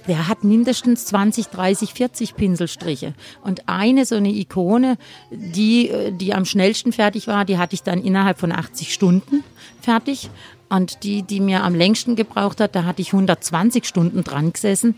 der 0.08 0.28
hat 0.28 0.44
mindestens 0.44 1.06
20, 1.06 1.48
30, 1.48 1.92
40 1.92 2.36
Pinselstriche. 2.36 3.14
Und 3.42 3.68
eine 3.68 4.04
so 4.04 4.16
eine 4.16 4.30
Ikone, 4.30 4.98
die, 5.30 5.90
die 6.12 6.34
am 6.34 6.44
schnellsten 6.44 6.92
fertig 6.92 7.26
war, 7.26 7.44
die 7.44 7.58
hatte 7.58 7.74
ich 7.74 7.82
dann 7.82 8.02
innerhalb 8.02 8.38
von 8.38 8.52
80 8.52 8.92
Stunden 8.92 9.42
fertig. 9.80 10.30
Und 10.68 11.04
die, 11.04 11.22
die 11.22 11.40
mir 11.40 11.62
am 11.62 11.74
längsten 11.74 12.16
gebraucht 12.16 12.60
hat, 12.60 12.74
da 12.74 12.84
hatte 12.84 13.02
ich 13.02 13.12
120 13.12 13.84
Stunden 13.84 14.24
dran 14.24 14.52
gesessen. 14.52 14.96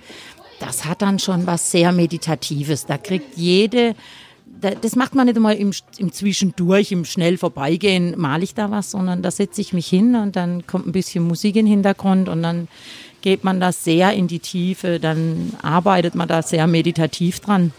das 0.60 0.87
hat 0.87 1.02
dann 1.02 1.18
schon 1.18 1.46
was 1.46 1.70
sehr 1.70 1.92
Meditatives. 1.92 2.87
Da 2.87 2.98
kriegt 2.98 3.37
jede, 3.37 3.94
das 4.60 4.96
macht 4.96 5.14
man 5.14 5.26
nicht 5.26 5.36
einmal 5.36 5.56
im, 5.56 5.72
im 5.98 6.12
Zwischendurch, 6.12 6.92
im 6.92 7.04
schnell 7.04 7.38
vorbeigehen, 7.38 8.14
male 8.16 8.44
ich 8.44 8.54
da 8.54 8.70
was, 8.70 8.90
sondern 8.90 9.22
da 9.22 9.30
setze 9.30 9.60
ich 9.60 9.72
mich 9.72 9.86
hin 9.86 10.16
und 10.16 10.36
dann 10.36 10.66
kommt 10.66 10.86
ein 10.86 10.92
bisschen 10.92 11.24
Musik 11.24 11.56
im 11.56 11.66
Hintergrund 11.66 12.28
und 12.28 12.42
dann 12.42 12.68
geht 13.20 13.44
man 13.44 13.60
da 13.60 13.72
sehr 13.72 14.12
in 14.12 14.28
die 14.28 14.38
Tiefe, 14.38 15.00
dann 15.00 15.52
arbeitet 15.62 16.14
man 16.14 16.28
da 16.28 16.42
sehr 16.42 16.66
meditativ 16.66 17.40
dran. 17.40 17.72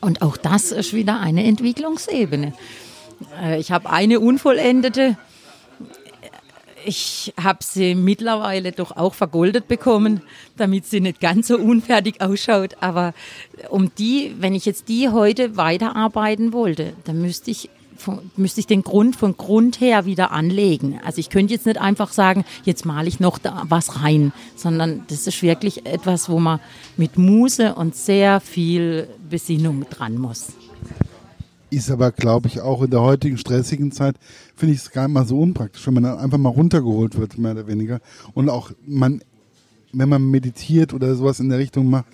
Und 0.00 0.22
auch 0.22 0.36
das 0.36 0.72
ist 0.72 0.94
wieder 0.94 1.20
eine 1.20 1.44
Entwicklungsebene. 1.44 2.54
Äh, 3.40 3.60
ich 3.60 3.70
habe 3.70 3.90
eine 3.90 4.20
unvollendete. 4.20 5.16
Ich 6.84 7.32
habe 7.40 7.58
sie 7.62 7.94
mittlerweile 7.94 8.72
doch 8.72 8.96
auch 8.96 9.14
vergoldet 9.14 9.68
bekommen, 9.68 10.22
damit 10.56 10.86
sie 10.86 11.00
nicht 11.00 11.20
ganz 11.20 11.48
so 11.48 11.58
unfertig 11.58 12.20
ausschaut. 12.20 12.76
Aber 12.80 13.14
um 13.68 13.94
die, 13.96 14.34
wenn 14.38 14.54
ich 14.54 14.64
jetzt 14.64 14.88
die 14.88 15.08
heute 15.08 15.56
weiterarbeiten 15.56 16.52
wollte, 16.52 16.92
dann 17.04 17.20
müsste 17.20 17.50
ich 17.50 17.70
müsste 18.36 18.60
ich 18.60 18.66
den 18.66 18.82
Grund 18.82 19.16
von 19.16 19.36
Grund 19.36 19.80
her 19.80 20.06
wieder 20.06 20.32
anlegen. 20.32 20.98
Also 21.04 21.18
ich 21.18 21.30
könnte 21.30 21.54
jetzt 21.54 21.66
nicht 21.66 21.80
einfach 21.80 22.12
sagen, 22.12 22.44
jetzt 22.64 22.84
male 22.84 23.08
ich 23.08 23.20
noch 23.20 23.38
da 23.38 23.64
was 23.68 24.02
rein, 24.02 24.32
sondern 24.56 25.04
das 25.08 25.26
ist 25.26 25.42
wirklich 25.42 25.86
etwas, 25.86 26.28
wo 26.28 26.40
man 26.40 26.60
mit 26.96 27.18
Muse 27.18 27.74
und 27.74 27.94
sehr 27.94 28.40
viel 28.40 29.08
Besinnung 29.28 29.86
dran 29.88 30.18
muss. 30.18 30.48
Ist 31.72 31.90
aber, 31.90 32.12
glaube 32.12 32.48
ich, 32.48 32.60
auch 32.60 32.82
in 32.82 32.90
der 32.90 33.00
heutigen 33.00 33.38
stressigen 33.38 33.92
Zeit, 33.92 34.16
finde 34.54 34.74
ich 34.74 34.80
es 34.80 34.90
gar 34.90 35.08
nicht 35.08 35.14
mal 35.14 35.26
so 35.26 35.40
unpraktisch, 35.40 35.86
wenn 35.86 35.94
man 35.94 36.02
dann 36.02 36.18
einfach 36.18 36.36
mal 36.36 36.50
runtergeholt 36.50 37.16
wird, 37.16 37.38
mehr 37.38 37.52
oder 37.52 37.66
weniger. 37.66 38.00
Und 38.34 38.50
auch 38.50 38.72
man, 38.86 39.22
wenn 39.94 40.10
man 40.10 40.30
meditiert 40.30 40.92
oder 40.92 41.14
sowas 41.14 41.40
in 41.40 41.48
der 41.48 41.58
Richtung 41.58 41.88
macht, 41.88 42.04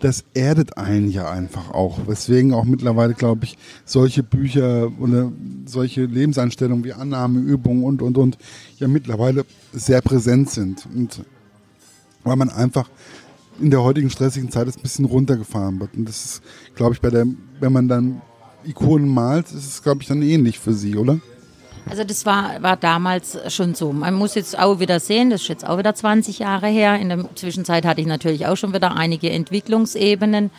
das 0.00 0.22
erdet 0.34 0.76
einen 0.76 1.10
ja 1.10 1.30
einfach 1.30 1.70
auch. 1.70 2.06
Weswegen 2.06 2.52
auch 2.52 2.66
mittlerweile, 2.66 3.14
glaube 3.14 3.46
ich, 3.46 3.56
solche 3.86 4.22
Bücher 4.22 4.92
oder 5.00 5.32
solche 5.64 6.04
Lebenseinstellungen 6.04 6.84
wie 6.84 6.92
Annahme, 6.92 7.40
Übungen 7.40 7.84
und, 7.84 8.02
und, 8.02 8.18
und 8.18 8.36
ja 8.78 8.86
mittlerweile 8.86 9.46
sehr 9.72 10.02
präsent 10.02 10.50
sind. 10.50 10.86
Und 10.94 11.24
weil 12.22 12.36
man 12.36 12.50
einfach 12.50 12.90
in 13.60 13.70
der 13.70 13.82
heutigen 13.82 14.10
stressigen 14.10 14.50
Zeit 14.50 14.68
ein 14.68 14.82
bisschen 14.82 15.06
runtergefahren 15.06 15.80
wird. 15.80 15.94
Und 15.96 16.06
das 16.06 16.22
ist, 16.22 16.42
glaube 16.74 16.92
ich, 16.92 17.00
bei 17.00 17.08
der, 17.08 17.26
wenn 17.60 17.72
man 17.72 17.88
dann 17.88 18.20
Ikonen 18.66 19.08
malt, 19.08 19.46
ist 19.46 19.66
es, 19.66 19.82
glaube 19.82 20.02
ich, 20.02 20.08
dann 20.08 20.22
ähnlich 20.22 20.58
für 20.58 20.72
Sie, 20.72 20.96
oder? 20.96 21.18
Also 21.88 22.02
das 22.02 22.26
war, 22.26 22.62
war 22.62 22.76
damals 22.76 23.38
schon 23.54 23.74
so. 23.74 23.92
Man 23.92 24.14
muss 24.14 24.34
jetzt 24.34 24.58
auch 24.58 24.80
wieder 24.80 24.98
sehen, 24.98 25.30
das 25.30 25.42
ist 25.42 25.48
jetzt 25.48 25.66
auch 25.66 25.78
wieder 25.78 25.94
20 25.94 26.40
Jahre 26.40 26.66
her. 26.66 26.98
In 26.98 27.08
der 27.08 27.24
Zwischenzeit 27.36 27.86
hatte 27.86 28.00
ich 28.00 28.08
natürlich 28.08 28.46
auch 28.46 28.56
schon 28.56 28.74
wieder 28.74 28.96
einige 28.96 29.30
Entwicklungsebenen. 29.30 30.50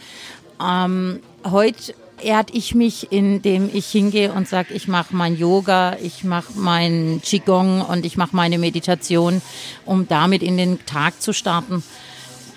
Ähm, 0.65 1.19
heute 1.43 1.93
ehrt 2.21 2.53
ich 2.53 2.73
mich, 2.73 3.11
indem 3.11 3.69
ich 3.71 3.87
hingehe 3.87 4.31
und 4.31 4.47
sage, 4.47 4.73
ich 4.73 4.87
mache 4.87 5.15
mein 5.15 5.37
Yoga, 5.37 5.97
ich 6.01 6.23
mache 6.23 6.53
mein 6.55 7.21
Qigong 7.23 7.81
und 7.81 8.05
ich 8.05 8.17
mache 8.17 8.35
meine 8.35 8.57
Meditation, 8.57 9.41
um 9.85 10.07
damit 10.07 10.41
in 10.41 10.57
den 10.57 10.85
Tag 10.85 11.21
zu 11.21 11.33
starten. 11.33 11.83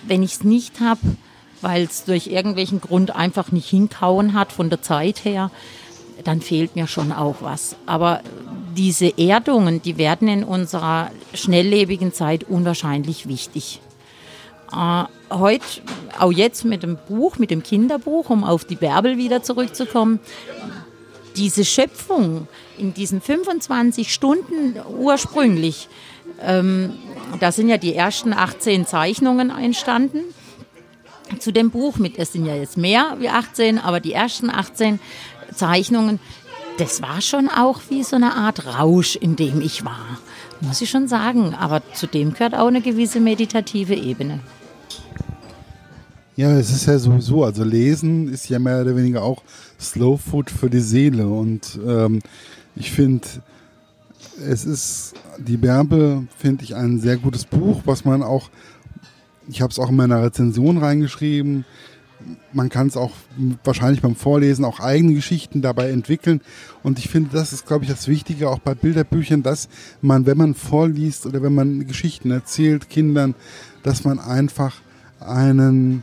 Wenn 0.07 0.23
ich 0.23 0.35
es 0.35 0.45
nicht 0.45 0.80
habe, 0.80 1.00
weil 1.61 1.85
es 1.85 2.05
durch 2.05 2.26
irgendwelchen 2.26 2.81
Grund 2.81 3.14
einfach 3.14 3.52
nicht 3.52 3.69
hinkauen 3.69 4.35
hat 4.35 4.52
von 4.52 4.71
der 4.71 4.83
Zeit 4.83 5.25
her, 5.25 5.50
dann 6.25 6.40
fehlt 6.40 6.76
mir 6.76 6.87
schon 6.87 7.12
auch 7.12 7.37
was. 7.40 7.76
Aber 7.87 8.21
diese 8.76 9.19
Erdungen, 9.19 9.83
die 9.83 9.97
werden 9.97 10.29
in 10.29 10.45
unserer 10.45 11.11
schnelllebigen 11.35 12.12
Zeit 12.12 12.45
unwahrscheinlich 12.45 13.29
wichtig. 13.29 13.81
Äh, 14.73 15.05
heute, 15.31 15.64
auch 16.19 16.33
jetzt 16.33 16.64
mit 16.64 16.83
dem 16.83 16.99
Buch, 17.09 17.38
mit 17.38 17.50
dem 17.50 17.62
Kinderbuch, 17.62 18.31
um 18.31 18.45
auf 18.45 18.64
die 18.64 18.76
Bärbel 18.76 19.17
wieder 19.17 19.43
zurückzukommen, 19.43 20.21
diese 21.37 21.64
Schöpfung 21.64 22.49
in 22.76 22.93
diesen 22.93 23.21
25 23.21 24.12
Stunden 24.12 24.75
ursprünglich, 24.99 25.88
ähm, 26.42 26.94
da 27.38 27.53
sind 27.53 27.68
ja 27.68 27.77
die 27.77 27.94
ersten 27.94 28.33
18 28.33 28.87
Zeichnungen 28.87 29.51
entstanden 29.51 30.20
zu 31.38 31.53
dem 31.53 31.71
Buch. 31.71 31.99
Mit, 31.99 32.19
es 32.19 32.33
sind 32.33 32.47
ja 32.47 32.55
jetzt 32.55 32.77
mehr 32.77 33.16
wie 33.19 33.29
18, 33.29 33.79
aber 33.79 34.01
die 34.01 34.12
ersten 34.12 34.51
18 34.51 34.99
Zeichnungen, 35.55 36.19
das 36.79 37.03
war 37.03 37.21
schon 37.21 37.49
auch 37.49 37.81
wie 37.88 38.03
so 38.03 38.16
eine 38.16 38.35
Art 38.35 38.66
Rausch, 38.66 39.16
in 39.16 39.37
dem 39.37 39.61
ich 39.61 39.85
war. 39.85 40.19
Muss 40.61 40.81
ich 40.81 40.90
schon 40.90 41.09
sagen. 41.09 41.55
Aber 41.55 41.83
zu 41.95 42.07
dem 42.07 42.33
gehört 42.33 42.55
auch 42.55 42.69
eine 42.69 42.81
gewisse 42.81 43.21
meditative 43.21 43.95
Ebene. 43.95 44.40
Ja, 46.37 46.57
es 46.59 46.71
ist 46.71 46.87
ja 46.87 46.99
sowieso, 46.99 47.45
also 47.45 47.64
Lesen 47.64 48.33
ist 48.33 48.49
ja 48.49 48.59
mehr 48.59 48.81
oder 48.81 48.97
weniger 48.97 49.23
auch 49.23 49.43
Slow 49.79 50.16
Food 50.16 50.51
für 50.51 50.71
die 50.71 50.81
Seele. 50.81 51.27
Und 51.27 51.79
ähm, 51.87 52.21
ich 52.77 52.90
finde, 52.90 53.27
es 54.49 54.64
ist, 54.64 55.14
die 55.38 55.57
Bärbe, 55.57 56.25
finde 56.38 56.64
ich, 56.64 56.75
ein 56.75 56.99
sehr 57.01 57.16
gutes 57.16 57.45
Buch, 57.45 57.83
was 57.85 58.05
man 58.05 58.23
auch, 58.23 58.49
ich 59.48 59.62
habe 59.62 59.70
es 59.70 59.79
auch 59.79 59.90
in 59.90 59.96
meiner 59.96 60.22
Rezension 60.22 60.79
reingeschrieben, 60.79 61.64
man 62.53 62.68
kann 62.68 62.88
es 62.88 62.96
auch 62.96 63.12
wahrscheinlich 63.64 64.03
beim 64.03 64.16
Vorlesen 64.16 64.64
auch 64.64 64.81
eigene 64.81 65.14
Geschichten 65.14 65.62
dabei 65.62 65.90
entwickeln. 65.90 66.40
Und 66.83 66.98
ich 66.98 67.09
finde, 67.09 67.31
das 67.33 67.53
ist, 67.53 67.66
glaube 67.66 67.85
ich, 67.85 67.90
das 67.90 68.09
Wichtige 68.09 68.50
auch 68.50 68.59
bei 68.59 68.74
Bilderbüchern, 68.74 69.42
dass 69.42 69.68
man, 70.03 70.26
wenn 70.26 70.37
man 70.37 70.55
vorliest 70.55 71.26
oder 71.26 71.42
wenn 71.42 71.55
man 71.55 71.87
Geschichten 71.87 72.31
erzählt, 72.31 72.90
Kindern, 72.90 73.35
dass 73.83 74.05
man 74.05 74.18
einfach 74.18 74.76
einen, 75.20 76.03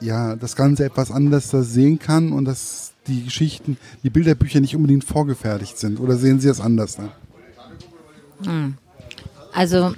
ja, 0.00 0.36
das 0.36 0.56
Ganze 0.56 0.84
etwas 0.84 1.10
anders 1.10 1.50
sehen 1.50 1.98
kann 1.98 2.32
und 2.32 2.44
dass 2.44 2.92
die 3.06 3.24
Geschichten, 3.24 3.78
die 4.02 4.10
Bilderbücher 4.10 4.60
nicht 4.60 4.76
unbedingt 4.76 5.04
vorgefertigt 5.04 5.78
sind. 5.78 6.00
Oder 6.00 6.16
sehen 6.16 6.40
Sie 6.40 6.48
das 6.48 6.60
anders? 6.60 6.98
Ne? 6.98 7.08
Hm. 8.44 8.74
Also 9.52 9.94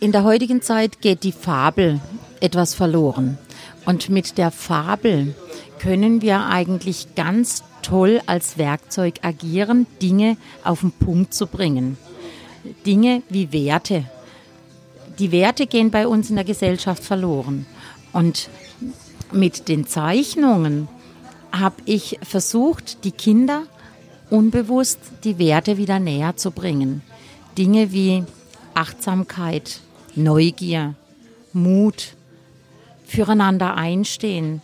in 0.00 0.12
der 0.12 0.24
heutigen 0.24 0.62
Zeit 0.62 1.00
geht 1.00 1.22
die 1.22 1.32
Fabel 1.32 2.00
etwas 2.40 2.74
verloren. 2.74 3.38
Und 3.84 4.08
mit 4.08 4.38
der 4.38 4.50
Fabel 4.50 5.34
können 5.78 6.22
wir 6.22 6.46
eigentlich 6.46 7.14
ganz 7.14 7.64
toll 7.82 8.20
als 8.26 8.58
Werkzeug 8.58 9.14
agieren, 9.22 9.86
Dinge 10.00 10.36
auf 10.64 10.80
den 10.80 10.92
Punkt 10.92 11.34
zu 11.34 11.46
bringen. 11.46 11.96
Dinge 12.86 13.22
wie 13.28 13.52
Werte. 13.52 14.04
Die 15.18 15.32
Werte 15.32 15.66
gehen 15.66 15.90
bei 15.90 16.06
uns 16.06 16.30
in 16.30 16.36
der 16.36 16.44
Gesellschaft 16.44 17.02
verloren. 17.02 17.66
Und 18.12 18.48
mit 19.32 19.68
den 19.68 19.86
Zeichnungen 19.86 20.88
habe 21.50 21.76
ich 21.84 22.18
versucht, 22.22 23.04
die 23.04 23.12
Kinder 23.12 23.64
unbewusst 24.30 24.98
die 25.24 25.38
Werte 25.38 25.76
wieder 25.76 25.98
näher 25.98 26.36
zu 26.36 26.50
bringen. 26.50 27.02
Dinge 27.58 27.92
wie 27.92 28.24
Achtsamkeit, 28.74 29.80
Neugier, 30.14 30.94
Mut, 31.52 32.14
füreinander 33.06 33.74
einstehen, 33.74 34.62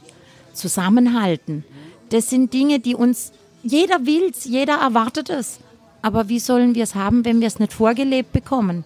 zusammenhalten. 0.53 1.65
Das 2.11 2.31
sind 2.31 2.53
Dinge, 2.53 2.81
die 2.81 2.95
uns, 2.95 3.33
jeder 3.63 4.07
will 4.07 4.31
es, 4.31 4.45
jeder 4.45 4.75
erwartet 4.75 5.31
es. 5.31 5.61
Aber 6.01 6.29
wie 6.29 6.39
sollen 6.39 6.75
wir 6.75 6.85
es 6.85 6.95
haben, 6.95 7.25
wenn 7.25 7.41
wir 7.41 7.47
es 7.49 7.59
nicht 7.59 7.73
vorgelebt 7.73 8.33
bekommen? 8.33 8.85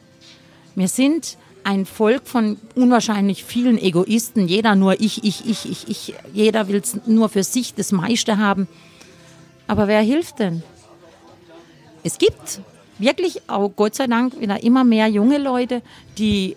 Wir 0.74 0.88
sind 0.88 1.36
ein 1.64 1.86
Volk 1.86 2.26
von 2.26 2.58
unwahrscheinlich 2.74 3.44
vielen 3.44 3.78
Egoisten. 3.78 4.48
Jeder 4.48 4.74
nur 4.74 5.00
ich, 5.00 5.22
ich, 5.24 5.46
ich, 5.46 5.70
ich, 5.70 5.88
ich. 5.88 6.14
Jeder 6.32 6.68
will 6.68 6.80
es 6.82 6.98
nur 7.06 7.28
für 7.28 7.44
sich 7.44 7.74
das 7.74 7.92
meiste 7.92 8.38
haben. 8.38 8.66
Aber 9.66 9.86
wer 9.86 10.00
hilft 10.00 10.38
denn? 10.38 10.62
Es 12.02 12.18
gibt 12.18 12.60
wirklich 13.02 13.42
auch 13.48 13.70
Gott 13.76 13.94
sei 13.94 14.06
Dank 14.06 14.40
wieder 14.40 14.62
immer 14.62 14.84
mehr 14.84 15.08
junge 15.08 15.38
Leute, 15.38 15.82
die 16.16 16.56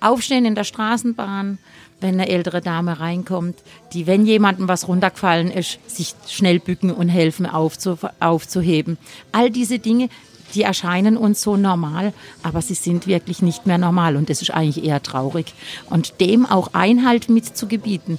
aufstehen 0.00 0.44
in 0.44 0.54
der 0.54 0.64
Straßenbahn, 0.64 1.58
wenn 2.00 2.14
eine 2.14 2.28
ältere 2.28 2.60
Dame 2.60 3.00
reinkommt, 3.00 3.56
die, 3.94 4.06
wenn 4.06 4.26
jemandem 4.26 4.68
was 4.68 4.86
runtergefallen 4.86 5.50
ist, 5.50 5.78
sich 5.86 6.14
schnell 6.28 6.58
bücken 6.58 6.90
und 6.90 7.08
helfen 7.08 7.46
aufzu, 7.46 7.96
aufzuheben. 8.20 8.98
All 9.32 9.50
diese 9.50 9.78
Dinge, 9.78 10.10
die 10.54 10.62
erscheinen 10.62 11.16
uns 11.16 11.40
so 11.40 11.56
normal, 11.56 12.12
aber 12.42 12.60
sie 12.60 12.74
sind 12.74 13.06
wirklich 13.06 13.40
nicht 13.40 13.66
mehr 13.66 13.78
normal 13.78 14.16
und 14.16 14.28
das 14.28 14.42
ist 14.42 14.50
eigentlich 14.50 14.84
eher 14.84 15.02
traurig. 15.02 15.54
Und 15.88 16.20
dem 16.20 16.44
auch 16.44 16.74
Einhalt 16.74 17.30
mitzugebieten, 17.30 18.18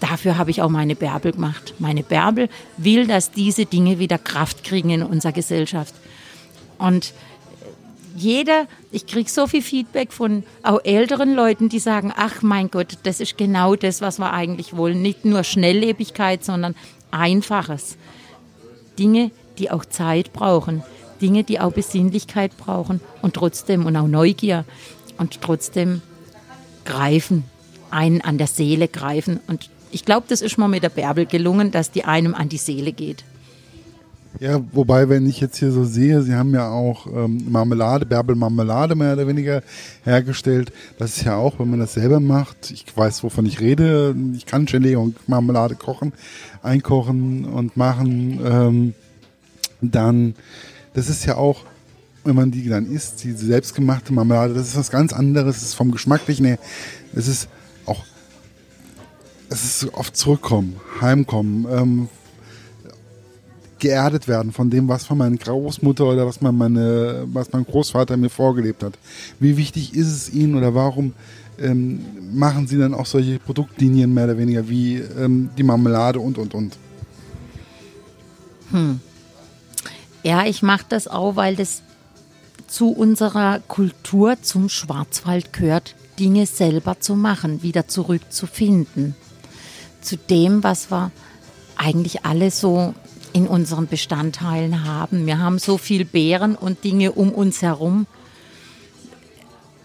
dafür 0.00 0.38
habe 0.38 0.50
ich 0.50 0.62
auch 0.62 0.70
meine 0.70 0.96
Bärbel 0.96 1.32
gemacht. 1.32 1.74
Meine 1.78 2.02
Bärbel 2.02 2.48
will, 2.78 3.06
dass 3.06 3.30
diese 3.30 3.66
Dinge 3.66 3.98
wieder 3.98 4.18
Kraft 4.18 4.64
kriegen 4.64 4.90
in 4.90 5.02
unserer 5.02 5.32
Gesellschaft. 5.32 5.94
Und 6.80 7.12
jeder, 8.16 8.66
ich 8.90 9.06
kriege 9.06 9.30
so 9.30 9.46
viel 9.46 9.62
Feedback 9.62 10.12
von 10.12 10.42
auch 10.64 10.80
älteren 10.82 11.34
Leuten, 11.34 11.68
die 11.68 11.78
sagen, 11.78 12.12
ach 12.16 12.42
mein 12.42 12.70
Gott, 12.70 12.98
das 13.04 13.20
ist 13.20 13.38
genau 13.38 13.76
das, 13.76 14.00
was 14.00 14.18
wir 14.18 14.32
eigentlich 14.32 14.76
wollen. 14.76 15.00
Nicht 15.00 15.24
nur 15.24 15.44
Schnelllebigkeit, 15.44 16.44
sondern 16.44 16.74
Einfaches. 17.12 17.96
Dinge, 18.98 19.30
die 19.58 19.70
auch 19.70 19.84
Zeit 19.84 20.32
brauchen. 20.32 20.82
Dinge, 21.22 21.44
die 21.44 21.60
auch 21.60 21.72
Besinnlichkeit 21.72 22.56
brauchen 22.56 23.00
und 23.22 23.34
trotzdem 23.34 23.86
und 23.86 23.96
auch 23.96 24.08
Neugier 24.08 24.64
und 25.18 25.40
trotzdem 25.40 26.02
greifen. 26.84 27.44
einen 27.90 28.20
an 28.20 28.38
der 28.38 28.46
Seele 28.46 28.88
greifen. 28.88 29.40
Und 29.46 29.68
ich 29.90 30.04
glaube, 30.04 30.26
das 30.28 30.42
ist 30.42 30.58
mir 30.58 30.68
mit 30.68 30.82
der 30.82 30.88
Bärbel 30.88 31.26
gelungen, 31.26 31.70
dass 31.70 31.90
die 31.90 32.04
einem 32.04 32.34
an 32.34 32.48
die 32.48 32.56
Seele 32.56 32.92
geht. 32.92 33.24
Ja, 34.38 34.60
wobei, 34.72 35.08
wenn 35.08 35.26
ich 35.26 35.40
jetzt 35.40 35.58
hier 35.58 35.72
so 35.72 35.84
sehe, 35.84 36.22
Sie 36.22 36.34
haben 36.34 36.54
ja 36.54 36.70
auch 36.70 37.06
ähm, 37.06 37.44
Marmelade, 37.50 38.06
Bärbel 38.06 38.36
Marmelade 38.36 38.94
mehr 38.94 39.14
oder 39.14 39.26
weniger 39.26 39.62
hergestellt. 40.04 40.72
Das 40.98 41.16
ist 41.16 41.24
ja 41.24 41.36
auch, 41.36 41.58
wenn 41.58 41.68
man 41.68 41.80
das 41.80 41.94
selber 41.94 42.20
macht, 42.20 42.70
ich 42.70 42.84
weiß, 42.96 43.24
wovon 43.24 43.44
ich 43.44 43.60
rede, 43.60 44.14
ich 44.34 44.46
kann 44.46 44.66
Gelee 44.66 44.94
und 44.94 45.28
Marmelade 45.28 45.74
kochen, 45.74 46.12
einkochen 46.62 47.44
und 47.44 47.76
machen, 47.76 48.40
ähm, 48.44 48.94
dann, 49.80 50.34
das 50.94 51.08
ist 51.08 51.26
ja 51.26 51.36
auch, 51.36 51.64
wenn 52.24 52.36
man 52.36 52.50
die 52.52 52.68
dann 52.68 52.86
isst, 52.86 53.24
die 53.24 53.32
selbstgemachte 53.32 54.12
Marmelade, 54.12 54.54
das 54.54 54.68
ist 54.68 54.76
was 54.76 54.90
ganz 54.90 55.12
anderes, 55.12 55.56
das 55.56 55.64
ist 55.64 55.74
vom 55.74 55.90
Geschmacklichen 55.90 56.46
her, 56.46 56.58
es 57.14 57.26
ist 57.26 57.48
auch, 57.84 58.04
es 59.48 59.64
ist 59.64 59.92
oft 59.92 60.16
zurückkommen, 60.16 60.76
heimkommen, 61.00 61.66
ähm, 61.70 62.08
geerdet 63.80 64.28
werden 64.28 64.52
von 64.52 64.70
dem, 64.70 64.88
was 64.88 65.04
von 65.04 65.18
meiner 65.18 65.36
Großmutter 65.36 66.04
oder 66.06 66.26
was 66.26 66.40
mein, 66.40 66.56
meine, 66.56 67.24
was 67.26 67.52
mein 67.52 67.64
Großvater 67.64 68.16
mir 68.16 68.30
vorgelebt 68.30 68.82
hat. 68.82 68.94
Wie 69.38 69.56
wichtig 69.56 69.94
ist 69.94 70.08
es 70.08 70.32
Ihnen 70.32 70.56
oder 70.56 70.74
warum 70.74 71.14
ähm, 71.58 72.00
machen 72.32 72.66
Sie 72.66 72.78
dann 72.78 72.94
auch 72.94 73.06
solche 73.06 73.38
Produktlinien 73.38 74.12
mehr 74.12 74.24
oder 74.24 74.38
weniger 74.38 74.68
wie 74.68 74.96
ähm, 74.96 75.50
die 75.56 75.62
Marmelade 75.62 76.20
und 76.20 76.38
und 76.38 76.54
und? 76.54 76.76
Hm. 78.70 79.00
Ja, 80.22 80.44
ich 80.46 80.62
mache 80.62 80.84
das 80.88 81.08
auch, 81.08 81.36
weil 81.36 81.56
das 81.56 81.82
zu 82.66 82.90
unserer 82.90 83.60
Kultur, 83.66 84.36
zum 84.42 84.68
Schwarzwald 84.68 85.52
gehört, 85.52 85.96
Dinge 86.18 86.46
selber 86.46 87.00
zu 87.00 87.16
machen, 87.16 87.62
wieder 87.62 87.88
zurückzufinden. 87.88 89.16
Zu 90.02 90.16
dem, 90.16 90.62
was 90.62 90.90
wir 90.90 91.10
eigentlich 91.76 92.24
alle 92.24 92.50
so 92.50 92.94
in 93.32 93.46
unseren 93.46 93.86
Bestandteilen 93.86 94.84
haben. 94.84 95.26
Wir 95.26 95.38
haben 95.38 95.58
so 95.58 95.78
viel 95.78 96.04
Beeren 96.04 96.54
und 96.56 96.84
Dinge 96.84 97.12
um 97.12 97.32
uns 97.32 97.62
herum. 97.62 98.06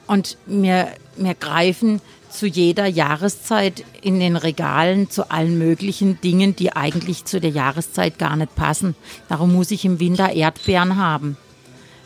Und 0.08 0.38
wir, 0.46 0.90
wir 1.18 1.34
greifen 1.34 2.02
zu 2.30 2.48
jeder 2.48 2.86
Jahreszeit 2.86 3.84
in 4.02 4.20
den 4.20 4.36
Regalen 4.36 5.10
zu 5.10 5.32
allen 5.32 5.58
möglichen 5.58 6.20
Dingen, 6.22 6.56
die 6.56 6.76
eigentlich 6.76 7.26
zu 7.26 7.40
der 7.40 7.50
Jahreszeit 7.52 8.20
gar 8.20 8.36
nicht 8.36 8.56
passen. 8.56 8.96
Darum 9.30 9.54
muss 9.54 9.72
ich 9.72 9.86
im 9.86 10.00
Winter 10.00 10.34
Erdbeeren 10.34 10.98
haben. 10.98 11.38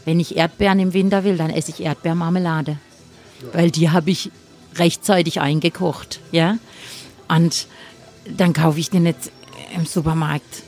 Wenn 0.06 0.19
ich 0.19 0.38
Erdbeeren 0.38 0.80
im 0.80 0.93
Winter 0.93 1.23
will, 1.23 1.38
dann 1.38 1.49
esse 1.49 1.71
ich 1.71 1.82
Erdbeermarmelade. 1.82 2.78
Weil 3.54 3.71
die 3.71 3.89
habe 3.89 4.12
ich 4.12 4.32
rechtzeitig 4.75 5.41
eingekocht. 5.41 6.19
Ja? 6.32 6.58
Und 7.28 7.67
dann 8.28 8.54
kaufe 8.54 8.80
ich 8.80 8.89
die 8.89 8.99
nicht 8.99 9.32
im 9.75 9.86
Supermarkt. 9.86 10.63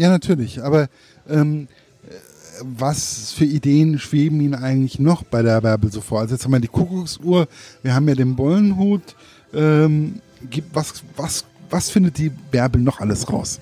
Ja, 0.00 0.08
natürlich. 0.08 0.62
Aber 0.62 0.88
ähm, 1.28 1.68
was 2.62 3.32
für 3.32 3.44
Ideen 3.44 3.98
schweben 3.98 4.40
Ihnen 4.40 4.54
eigentlich 4.54 4.98
noch 4.98 5.24
bei 5.24 5.42
der 5.42 5.60
Bärbel 5.60 5.92
so 5.92 6.00
vor? 6.00 6.20
Also 6.20 6.34
jetzt 6.34 6.44
haben 6.44 6.52
wir 6.52 6.58
die 6.58 6.68
Kuckucksuhr, 6.68 7.46
wir 7.82 7.94
haben 7.94 8.08
ja 8.08 8.14
den 8.14 8.34
Bollenhut. 8.34 9.02
Ähm, 9.52 10.22
was, 10.72 11.02
was, 11.16 11.44
was 11.68 11.90
findet 11.90 12.16
die 12.16 12.30
Bärbel 12.30 12.80
noch 12.80 13.00
alles 13.00 13.30
raus? 13.30 13.60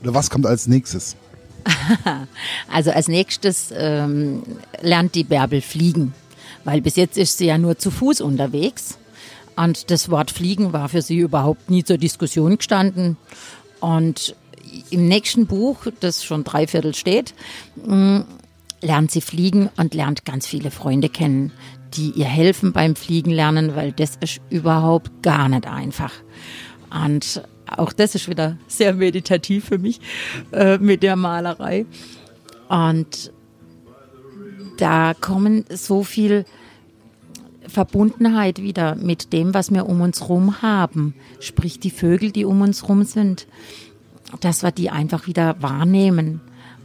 Oder 0.00 0.14
was 0.14 0.30
kommt 0.30 0.46
als 0.46 0.66
nächstes? 0.66 1.14
also 2.72 2.92
als 2.92 3.08
nächstes 3.08 3.68
ähm, 3.76 4.44
lernt 4.80 5.14
die 5.14 5.24
Bärbel 5.24 5.60
fliegen, 5.60 6.14
weil 6.64 6.80
bis 6.80 6.96
jetzt 6.96 7.18
ist 7.18 7.36
sie 7.36 7.48
ja 7.48 7.58
nur 7.58 7.76
zu 7.76 7.90
Fuß 7.90 8.22
unterwegs. 8.22 8.96
Und 9.56 9.90
das 9.90 10.10
Wort 10.10 10.30
Fliegen 10.30 10.72
war 10.72 10.88
für 10.88 11.02
sie 11.02 11.18
überhaupt 11.18 11.68
nie 11.68 11.84
zur 11.84 11.98
Diskussion 11.98 12.56
gestanden. 12.56 13.18
Und 13.80 14.34
im 14.90 15.06
nächsten 15.06 15.46
Buch, 15.46 15.86
das 16.00 16.24
schon 16.24 16.44
dreiviertel 16.44 16.94
steht, 16.94 17.34
mm, 17.84 18.20
lernt 18.80 19.10
sie 19.10 19.20
fliegen 19.20 19.70
und 19.76 19.94
lernt 19.94 20.24
ganz 20.24 20.46
viele 20.46 20.70
Freunde 20.70 21.08
kennen, 21.08 21.52
die 21.94 22.10
ihr 22.10 22.26
helfen 22.26 22.72
beim 22.72 22.96
Fliegen 22.96 23.30
lernen, 23.30 23.76
weil 23.76 23.92
das 23.92 24.16
ist 24.20 24.40
überhaupt 24.50 25.22
gar 25.22 25.48
nicht 25.48 25.66
einfach. 25.66 26.12
Und 26.90 27.42
auch 27.66 27.92
das 27.92 28.14
ist 28.14 28.28
wieder 28.28 28.58
sehr 28.66 28.94
meditativ 28.94 29.66
für 29.66 29.78
mich 29.78 30.00
äh, 30.52 30.78
mit 30.78 31.02
der 31.02 31.16
Malerei. 31.16 31.86
Und 32.68 33.32
da 34.76 35.14
kommen 35.14 35.64
so 35.70 36.02
viel 36.02 36.44
Verbundenheit 37.66 38.60
wieder 38.60 38.94
mit 38.94 39.32
dem, 39.32 39.54
was 39.54 39.72
wir 39.72 39.86
um 39.86 40.00
uns 40.00 40.20
herum 40.20 40.62
haben. 40.62 41.14
Sprich 41.40 41.80
die 41.80 41.90
Vögel, 41.90 42.30
die 42.30 42.44
um 42.44 42.60
uns 42.60 42.82
herum 42.82 43.04
sind 43.04 43.46
dass 44.40 44.62
wir 44.62 44.70
die 44.70 44.90
einfach 44.90 45.26
wieder 45.26 45.56
wahrnehmen 45.60 46.40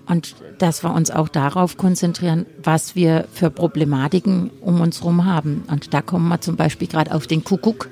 und 0.10 0.36
dass 0.58 0.84
wir 0.84 0.94
uns 0.94 1.12
auch 1.12 1.30
darauf 1.30 1.78
konzentrieren, 1.78 2.46
was 2.64 2.96
wir 2.96 3.28
für 3.32 3.52
Problematiken 3.52 4.50
um 4.60 4.82
uns 4.82 5.02
herum 5.02 5.26
haben. 5.26 5.64
Und 5.70 5.94
da 5.94 6.02
kommen 6.02 6.28
wir 6.28 6.42
zum 6.42 6.56
Beispiel 6.56 6.88
gerade 6.88 7.14
auf 7.14 7.28
den 7.28 7.44
Kuckuck, 7.44 7.90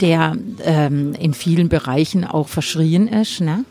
der 0.00 0.36
ähm, 0.62 1.14
in 1.14 1.32
vielen 1.32 1.70
Bereichen 1.70 2.24
auch 2.24 2.48
verschrien 2.48 3.08
ist. 3.08 3.40
Ne? 3.40 3.64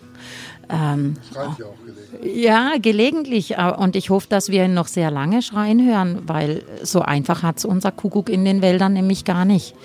Ähm, 0.68 1.14
Schreit 1.32 1.60
ja 1.60 1.66
auch 1.66 1.76
gelegentlich. 1.86 2.44
Ja, 2.44 2.74
gelegentlich. 2.82 3.56
Und 3.78 3.96
ich 3.96 4.10
hoffe, 4.10 4.28
dass 4.30 4.50
wir 4.50 4.66
ihn 4.66 4.74
noch 4.74 4.88
sehr 4.88 5.12
lange 5.12 5.44
schreien 5.44 5.86
hören, 5.86 6.24
weil 6.26 6.64
so 6.82 7.02
einfach 7.02 7.44
hat 7.44 7.60
es 7.60 7.66
unser 7.66 7.92
Kuckuck 7.92 8.30
in 8.30 8.46
den 8.46 8.64
Wäldern 8.64 8.94
nämlich 8.94 9.26
gar 9.26 9.46
nicht. 9.46 9.76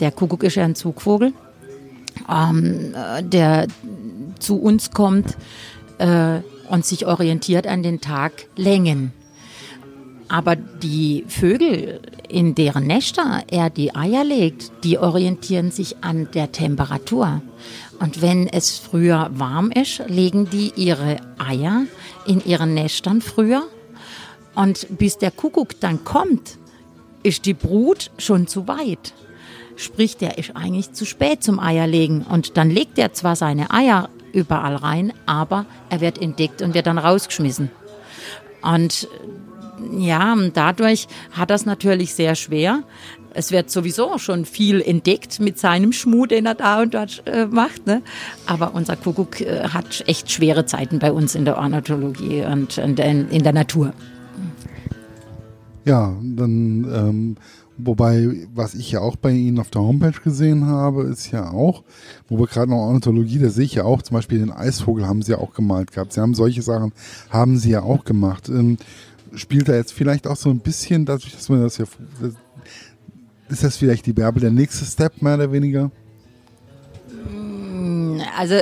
Der 0.00 0.12
Kuckuck 0.12 0.42
ist 0.42 0.56
ja 0.56 0.64
ein 0.64 0.74
Zugvogel. 0.74 1.32
Ähm, 2.28 2.94
der 3.20 3.66
zu 4.38 4.60
uns 4.60 4.90
kommt 4.90 5.36
äh, 5.98 6.40
und 6.68 6.84
sich 6.84 7.06
orientiert 7.06 7.66
an 7.66 7.82
den 7.82 8.00
Taglängen. 8.00 9.12
Aber 10.28 10.56
die 10.56 11.24
Vögel, 11.26 12.00
in 12.28 12.54
deren 12.54 12.86
Nester 12.86 13.42
er 13.50 13.70
die 13.70 13.94
Eier 13.94 14.24
legt, 14.24 14.84
die 14.84 14.98
orientieren 14.98 15.70
sich 15.70 16.04
an 16.04 16.28
der 16.34 16.52
Temperatur. 16.52 17.40
Und 17.98 18.20
wenn 18.20 18.46
es 18.46 18.78
früher 18.78 19.30
warm 19.32 19.70
ist, 19.70 20.02
legen 20.06 20.48
die 20.50 20.72
ihre 20.76 21.16
Eier 21.38 21.84
in 22.26 22.44
ihren 22.44 22.74
Nestern 22.74 23.22
früher. 23.22 23.64
Und 24.54 24.86
bis 24.98 25.16
der 25.16 25.30
Kuckuck 25.30 25.80
dann 25.80 26.04
kommt, 26.04 26.58
ist 27.22 27.46
die 27.46 27.54
Brut 27.54 28.10
schon 28.18 28.46
zu 28.46 28.68
weit. 28.68 29.14
Sprich, 29.78 30.16
der 30.16 30.38
ist 30.38 30.56
eigentlich 30.56 30.92
zu 30.92 31.04
spät 31.04 31.44
zum 31.44 31.60
Eierlegen. 31.60 32.22
Und 32.22 32.56
dann 32.56 32.68
legt 32.68 32.98
er 32.98 33.12
zwar 33.12 33.36
seine 33.36 33.70
Eier 33.70 34.08
überall 34.32 34.74
rein, 34.74 35.12
aber 35.24 35.66
er 35.88 36.00
wird 36.00 36.20
entdeckt 36.20 36.62
und 36.62 36.74
wird 36.74 36.88
dann 36.88 36.98
rausgeschmissen. 36.98 37.70
Und 38.60 39.08
ja, 39.96 40.34
dadurch 40.52 41.06
hat 41.30 41.50
das 41.50 41.64
natürlich 41.64 42.12
sehr 42.12 42.34
schwer. 42.34 42.82
Es 43.34 43.52
wird 43.52 43.70
sowieso 43.70 44.18
schon 44.18 44.46
viel 44.46 44.80
entdeckt 44.80 45.38
mit 45.38 45.60
seinem 45.60 45.92
Schmuh, 45.92 46.26
den 46.26 46.46
er 46.46 46.56
da 46.56 46.82
und 46.82 46.94
dort 46.94 47.22
äh, 47.26 47.46
macht. 47.46 47.86
Ne? 47.86 48.02
Aber 48.46 48.74
unser 48.74 48.96
Kuckuck 48.96 49.40
äh, 49.40 49.68
hat 49.68 50.02
echt 50.08 50.32
schwere 50.32 50.66
Zeiten 50.66 50.98
bei 50.98 51.12
uns 51.12 51.36
in 51.36 51.44
der 51.44 51.56
Ornithologie 51.56 52.42
und 52.42 52.78
in 52.78 52.96
der, 52.96 53.52
Natur. 53.52 53.92
Ja, 55.84 56.16
dann 56.20 56.84
ähm, 56.92 57.36
Wobei, 57.80 58.48
was 58.52 58.74
ich 58.74 58.90
ja 58.90 59.00
auch 59.00 59.14
bei 59.14 59.30
Ihnen 59.30 59.60
auf 59.60 59.70
der 59.70 59.82
Homepage 59.82 60.20
gesehen 60.22 60.66
habe, 60.66 61.04
ist 61.04 61.30
ja 61.30 61.52
auch, 61.52 61.84
wo 62.26 62.36
wir 62.38 62.48
gerade 62.48 62.70
noch 62.70 62.78
Ornithologie, 62.78 63.38
da 63.38 63.50
sehe 63.50 63.66
ich 63.66 63.74
ja 63.76 63.84
auch, 63.84 64.02
zum 64.02 64.16
Beispiel 64.16 64.40
den 64.40 64.50
Eisvogel 64.50 65.06
haben 65.06 65.22
Sie 65.22 65.30
ja 65.30 65.38
auch 65.38 65.54
gemalt 65.54 65.92
gehabt. 65.92 66.12
Sie 66.12 66.20
haben 66.20 66.34
solche 66.34 66.60
Sachen, 66.62 66.92
haben 67.30 67.56
Sie 67.56 67.70
ja 67.70 67.82
auch 67.82 68.04
gemacht. 68.04 68.48
Ähm, 68.48 68.78
spielt 69.34 69.68
da 69.68 69.76
jetzt 69.76 69.92
vielleicht 69.92 70.26
auch 70.26 70.34
so 70.34 70.50
ein 70.50 70.58
bisschen, 70.58 71.06
dadurch, 71.06 71.32
dass 71.32 71.48
man 71.48 71.62
das 71.62 71.78
ja, 71.78 71.84
ist 73.48 73.62
das 73.62 73.76
vielleicht 73.76 74.06
die 74.06 74.12
Bärbel 74.12 74.40
der 74.40 74.50
nächste 74.50 74.84
Step, 74.84 75.22
mehr 75.22 75.34
oder 75.34 75.52
weniger? 75.52 75.92
Also, 78.36 78.56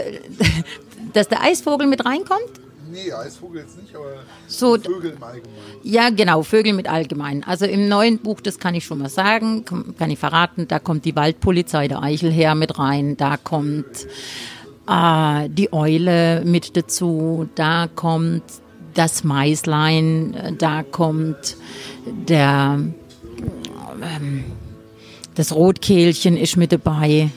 dass 1.14 1.28
der 1.28 1.42
Eisvogel 1.42 1.86
mit 1.86 2.04
reinkommt? 2.04 2.65
Nee, 2.96 3.12
Eisvogel 3.12 3.60
jetzt 3.60 3.78
nicht, 3.78 3.94
aber 3.94 4.24
so, 4.46 4.78
Vögel 4.78 5.12
im 5.12 5.22
Allgemeinen. 5.22 5.52
Ja, 5.82 6.08
genau, 6.08 6.42
Vögel 6.42 6.72
mit 6.72 6.88
allgemein. 6.88 7.44
Also 7.44 7.66
im 7.66 7.88
neuen 7.88 8.18
Buch, 8.20 8.40
das 8.40 8.58
kann 8.58 8.74
ich 8.74 8.86
schon 8.86 9.00
mal 9.00 9.10
sagen, 9.10 9.66
kann 9.66 10.10
ich 10.10 10.18
verraten, 10.18 10.66
da 10.66 10.78
kommt 10.78 11.04
die 11.04 11.14
Waldpolizei 11.14 11.88
der 11.88 12.02
Eichel 12.02 12.32
her 12.32 12.54
mit 12.54 12.78
rein, 12.78 13.18
da 13.18 13.36
kommt 13.36 14.06
äh, 14.88 15.48
die 15.50 15.74
Eule 15.74 16.42
mit 16.46 16.74
dazu, 16.74 17.50
da 17.54 17.86
kommt 17.94 18.44
das 18.94 19.24
Maislein, 19.24 20.56
da 20.58 20.82
kommt 20.82 21.58
der 22.06 22.80
ähm, 24.00 24.44
das 25.34 25.52
Rotkehlchen 25.54 26.38
ist 26.38 26.56
mit 26.56 26.72
dabei. 26.72 27.28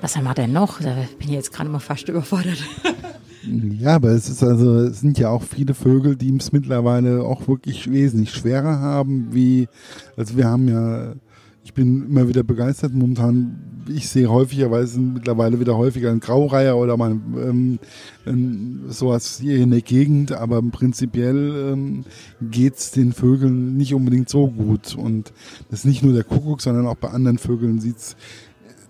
Was 0.00 0.16
haben 0.16 0.24
wir 0.24 0.32
denn 0.32 0.52
noch? 0.52 0.80
Da 0.80 0.94
bin 1.18 1.28
ich 1.28 1.34
jetzt 1.34 1.52
gerade 1.52 1.68
mal 1.68 1.78
fast 1.78 2.08
überfordert. 2.08 2.58
Ja, 3.46 3.96
aber 3.96 4.10
es 4.10 4.28
ist 4.28 4.42
also, 4.42 4.78
es 4.78 5.00
sind 5.00 5.18
ja 5.18 5.30
auch 5.30 5.42
viele 5.42 5.74
Vögel, 5.74 6.16
die 6.16 6.34
es 6.36 6.52
mittlerweile 6.52 7.22
auch 7.22 7.46
wirklich 7.48 7.90
wesentlich 7.90 8.32
schwerer 8.32 8.78
haben, 8.80 9.28
wie, 9.32 9.68
also 10.16 10.36
wir 10.36 10.46
haben 10.46 10.68
ja, 10.68 11.14
ich 11.64 11.74
bin 11.74 12.06
immer 12.06 12.28
wieder 12.28 12.42
begeistert 12.42 12.92
momentan, 12.92 13.84
ich 13.88 14.08
sehe 14.08 14.30
häufigerweise 14.30 14.98
mittlerweile 14.98 15.60
wieder 15.60 15.76
häufiger 15.76 16.10
ein 16.10 16.20
Graureiher 16.20 16.76
oder 16.76 16.96
mal 16.96 17.12
ähm, 17.12 17.78
ähm, 18.26 18.84
sowas 18.88 19.38
hier 19.40 19.56
in 19.56 19.70
der 19.70 19.82
Gegend, 19.82 20.32
aber 20.32 20.62
prinzipiell 20.62 21.72
ähm, 21.72 22.04
geht 22.40 22.76
es 22.76 22.90
den 22.92 23.12
Vögeln 23.12 23.76
nicht 23.76 23.94
unbedingt 23.94 24.28
so 24.28 24.48
gut 24.48 24.94
und 24.94 25.32
das 25.70 25.80
ist 25.80 25.86
nicht 25.86 26.02
nur 26.02 26.14
der 26.14 26.24
Kuckuck, 26.24 26.62
sondern 26.62 26.86
auch 26.86 26.96
bei 26.96 27.08
anderen 27.08 27.38
Vögeln 27.38 27.80
sieht 27.80 27.96
es 27.96 28.16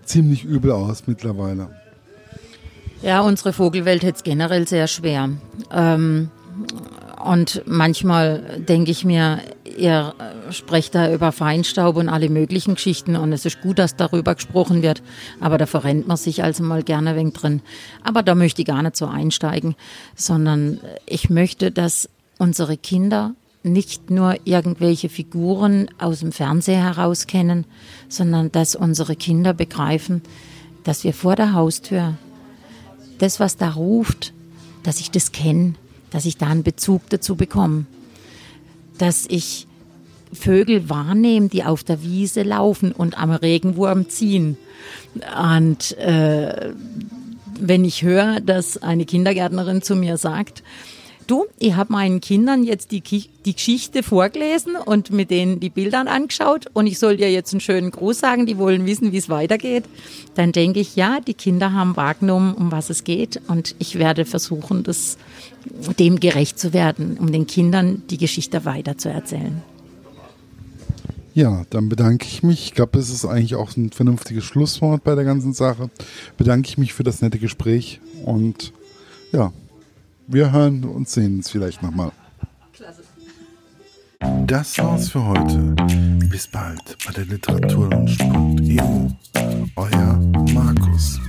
ziemlich 0.04 0.44
übel 0.44 0.70
aus 0.70 1.06
mittlerweile. 1.06 1.70
Ja, 3.04 3.20
unsere 3.20 3.52
Vogelwelt 3.52 4.02
hat 4.02 4.16
es 4.16 4.22
generell 4.22 4.66
sehr 4.66 4.86
schwer. 4.86 5.28
Ähm, 5.70 6.30
und 7.22 7.60
manchmal 7.66 8.62
denke 8.66 8.90
ich 8.90 9.04
mir, 9.04 9.40
ihr 9.76 10.14
sprecht 10.48 10.94
da 10.94 11.12
über 11.12 11.30
Feinstaub 11.30 11.96
und 11.96 12.08
alle 12.08 12.30
möglichen 12.30 12.76
Geschichten 12.76 13.16
und 13.16 13.34
es 13.34 13.44
ist 13.44 13.60
gut, 13.60 13.78
dass 13.78 13.96
darüber 13.96 14.34
gesprochen 14.34 14.80
wird, 14.80 15.02
aber 15.38 15.58
da 15.58 15.66
verrennt 15.66 16.08
man 16.08 16.16
sich 16.16 16.42
also 16.42 16.62
mal 16.62 16.82
gerne 16.82 17.10
ein 17.10 17.16
wenig 17.16 17.34
drin. 17.34 17.60
Aber 18.02 18.22
da 18.22 18.34
möchte 18.34 18.62
ich 18.62 18.68
gar 18.68 18.82
nicht 18.82 18.96
so 18.96 19.06
einsteigen, 19.06 19.74
sondern 20.16 20.80
ich 21.04 21.28
möchte, 21.28 21.70
dass 21.70 22.08
unsere 22.38 22.78
Kinder 22.78 23.34
nicht 23.62 24.08
nur 24.10 24.36
irgendwelche 24.44 25.10
Figuren 25.10 25.90
aus 25.98 26.20
dem 26.20 26.32
Fernseher 26.32 26.82
heraus 26.82 27.26
kennen, 27.26 27.66
sondern 28.08 28.50
dass 28.50 28.74
unsere 28.74 29.14
Kinder 29.14 29.52
begreifen, 29.52 30.22
dass 30.84 31.04
wir 31.04 31.12
vor 31.12 31.36
der 31.36 31.52
Haustür 31.52 32.14
das, 33.18 33.40
was 33.40 33.56
da 33.56 33.70
ruft, 33.70 34.32
dass 34.82 35.00
ich 35.00 35.10
das 35.10 35.32
kenne, 35.32 35.74
dass 36.10 36.26
ich 36.26 36.36
da 36.36 36.46
einen 36.46 36.62
Bezug 36.62 37.02
dazu 37.10 37.36
bekomme, 37.36 37.86
dass 38.98 39.24
ich 39.28 39.66
Vögel 40.32 40.88
wahrnehme, 40.88 41.48
die 41.48 41.64
auf 41.64 41.84
der 41.84 42.02
Wiese 42.02 42.42
laufen 42.42 42.92
und 42.92 43.18
am 43.18 43.30
Regenwurm 43.30 44.08
ziehen. 44.08 44.56
Und 45.54 45.96
äh, 45.98 46.72
wenn 47.58 47.84
ich 47.84 48.02
höre, 48.02 48.40
dass 48.40 48.82
eine 48.82 49.04
Kindergärtnerin 49.04 49.82
zu 49.82 49.94
mir 49.94 50.16
sagt, 50.16 50.62
Du, 51.26 51.46
ich 51.58 51.74
habe 51.74 51.92
meinen 51.92 52.20
Kindern 52.20 52.64
jetzt 52.64 52.90
die, 52.90 53.00
die 53.00 53.54
Geschichte 53.54 54.02
vorgelesen 54.02 54.76
und 54.76 55.10
mit 55.10 55.30
denen 55.30 55.58
die 55.58 55.70
Bilder 55.70 56.06
angeschaut 56.06 56.66
und 56.74 56.86
ich 56.86 56.98
soll 56.98 57.16
dir 57.16 57.30
jetzt 57.30 57.52
einen 57.52 57.60
schönen 57.60 57.90
Gruß 57.90 58.18
sagen, 58.18 58.44
die 58.44 58.58
wollen 58.58 58.84
wissen, 58.84 59.12
wie 59.12 59.16
es 59.16 59.30
weitergeht. 59.30 59.84
Dann 60.34 60.52
denke 60.52 60.80
ich, 60.80 60.96
ja, 60.96 61.20
die 61.20 61.34
Kinder 61.34 61.72
haben 61.72 61.96
wahrgenommen, 61.96 62.54
um 62.54 62.72
was 62.72 62.90
es 62.90 63.04
geht 63.04 63.40
und 63.48 63.74
ich 63.78 63.98
werde 63.98 64.26
versuchen, 64.26 64.82
das, 64.82 65.16
dem 65.98 66.20
gerecht 66.20 66.58
zu 66.58 66.74
werden, 66.74 67.16
um 67.18 67.32
den 67.32 67.46
Kindern 67.46 68.02
die 68.10 68.18
Geschichte 68.18 68.64
weiterzuerzählen. 68.66 69.62
Ja, 71.32 71.64
dann 71.70 71.88
bedanke 71.88 72.26
ich 72.26 72.42
mich. 72.42 72.66
Ich 72.66 72.74
glaube, 72.74 72.98
es 72.98 73.10
ist 73.10 73.24
eigentlich 73.24 73.56
auch 73.56 73.76
ein 73.76 73.90
vernünftiges 73.90 74.44
Schlusswort 74.44 75.02
bei 75.02 75.14
der 75.14 75.24
ganzen 75.24 75.52
Sache. 75.52 75.90
Bedanke 76.36 76.68
ich 76.68 76.78
mich 76.78 76.92
für 76.92 77.02
das 77.02 77.22
nette 77.22 77.38
Gespräch 77.38 78.00
und 78.24 78.72
ja, 79.32 79.52
wir 80.26 80.52
hören 80.52 80.84
und 80.84 81.08
sehen 81.08 81.36
uns 81.36 81.50
vielleicht 81.50 81.82
nochmal. 81.82 82.12
Klasse. 82.72 83.02
Das 84.46 84.78
war's 84.78 85.10
für 85.10 85.24
heute. 85.24 85.74
Bis 86.28 86.46
bald 86.48 86.96
bei 87.06 87.12
der 87.12 87.26
Literaturlaunch.eu. 87.26 89.08
Euer 89.76 90.16
Markus. 90.52 91.20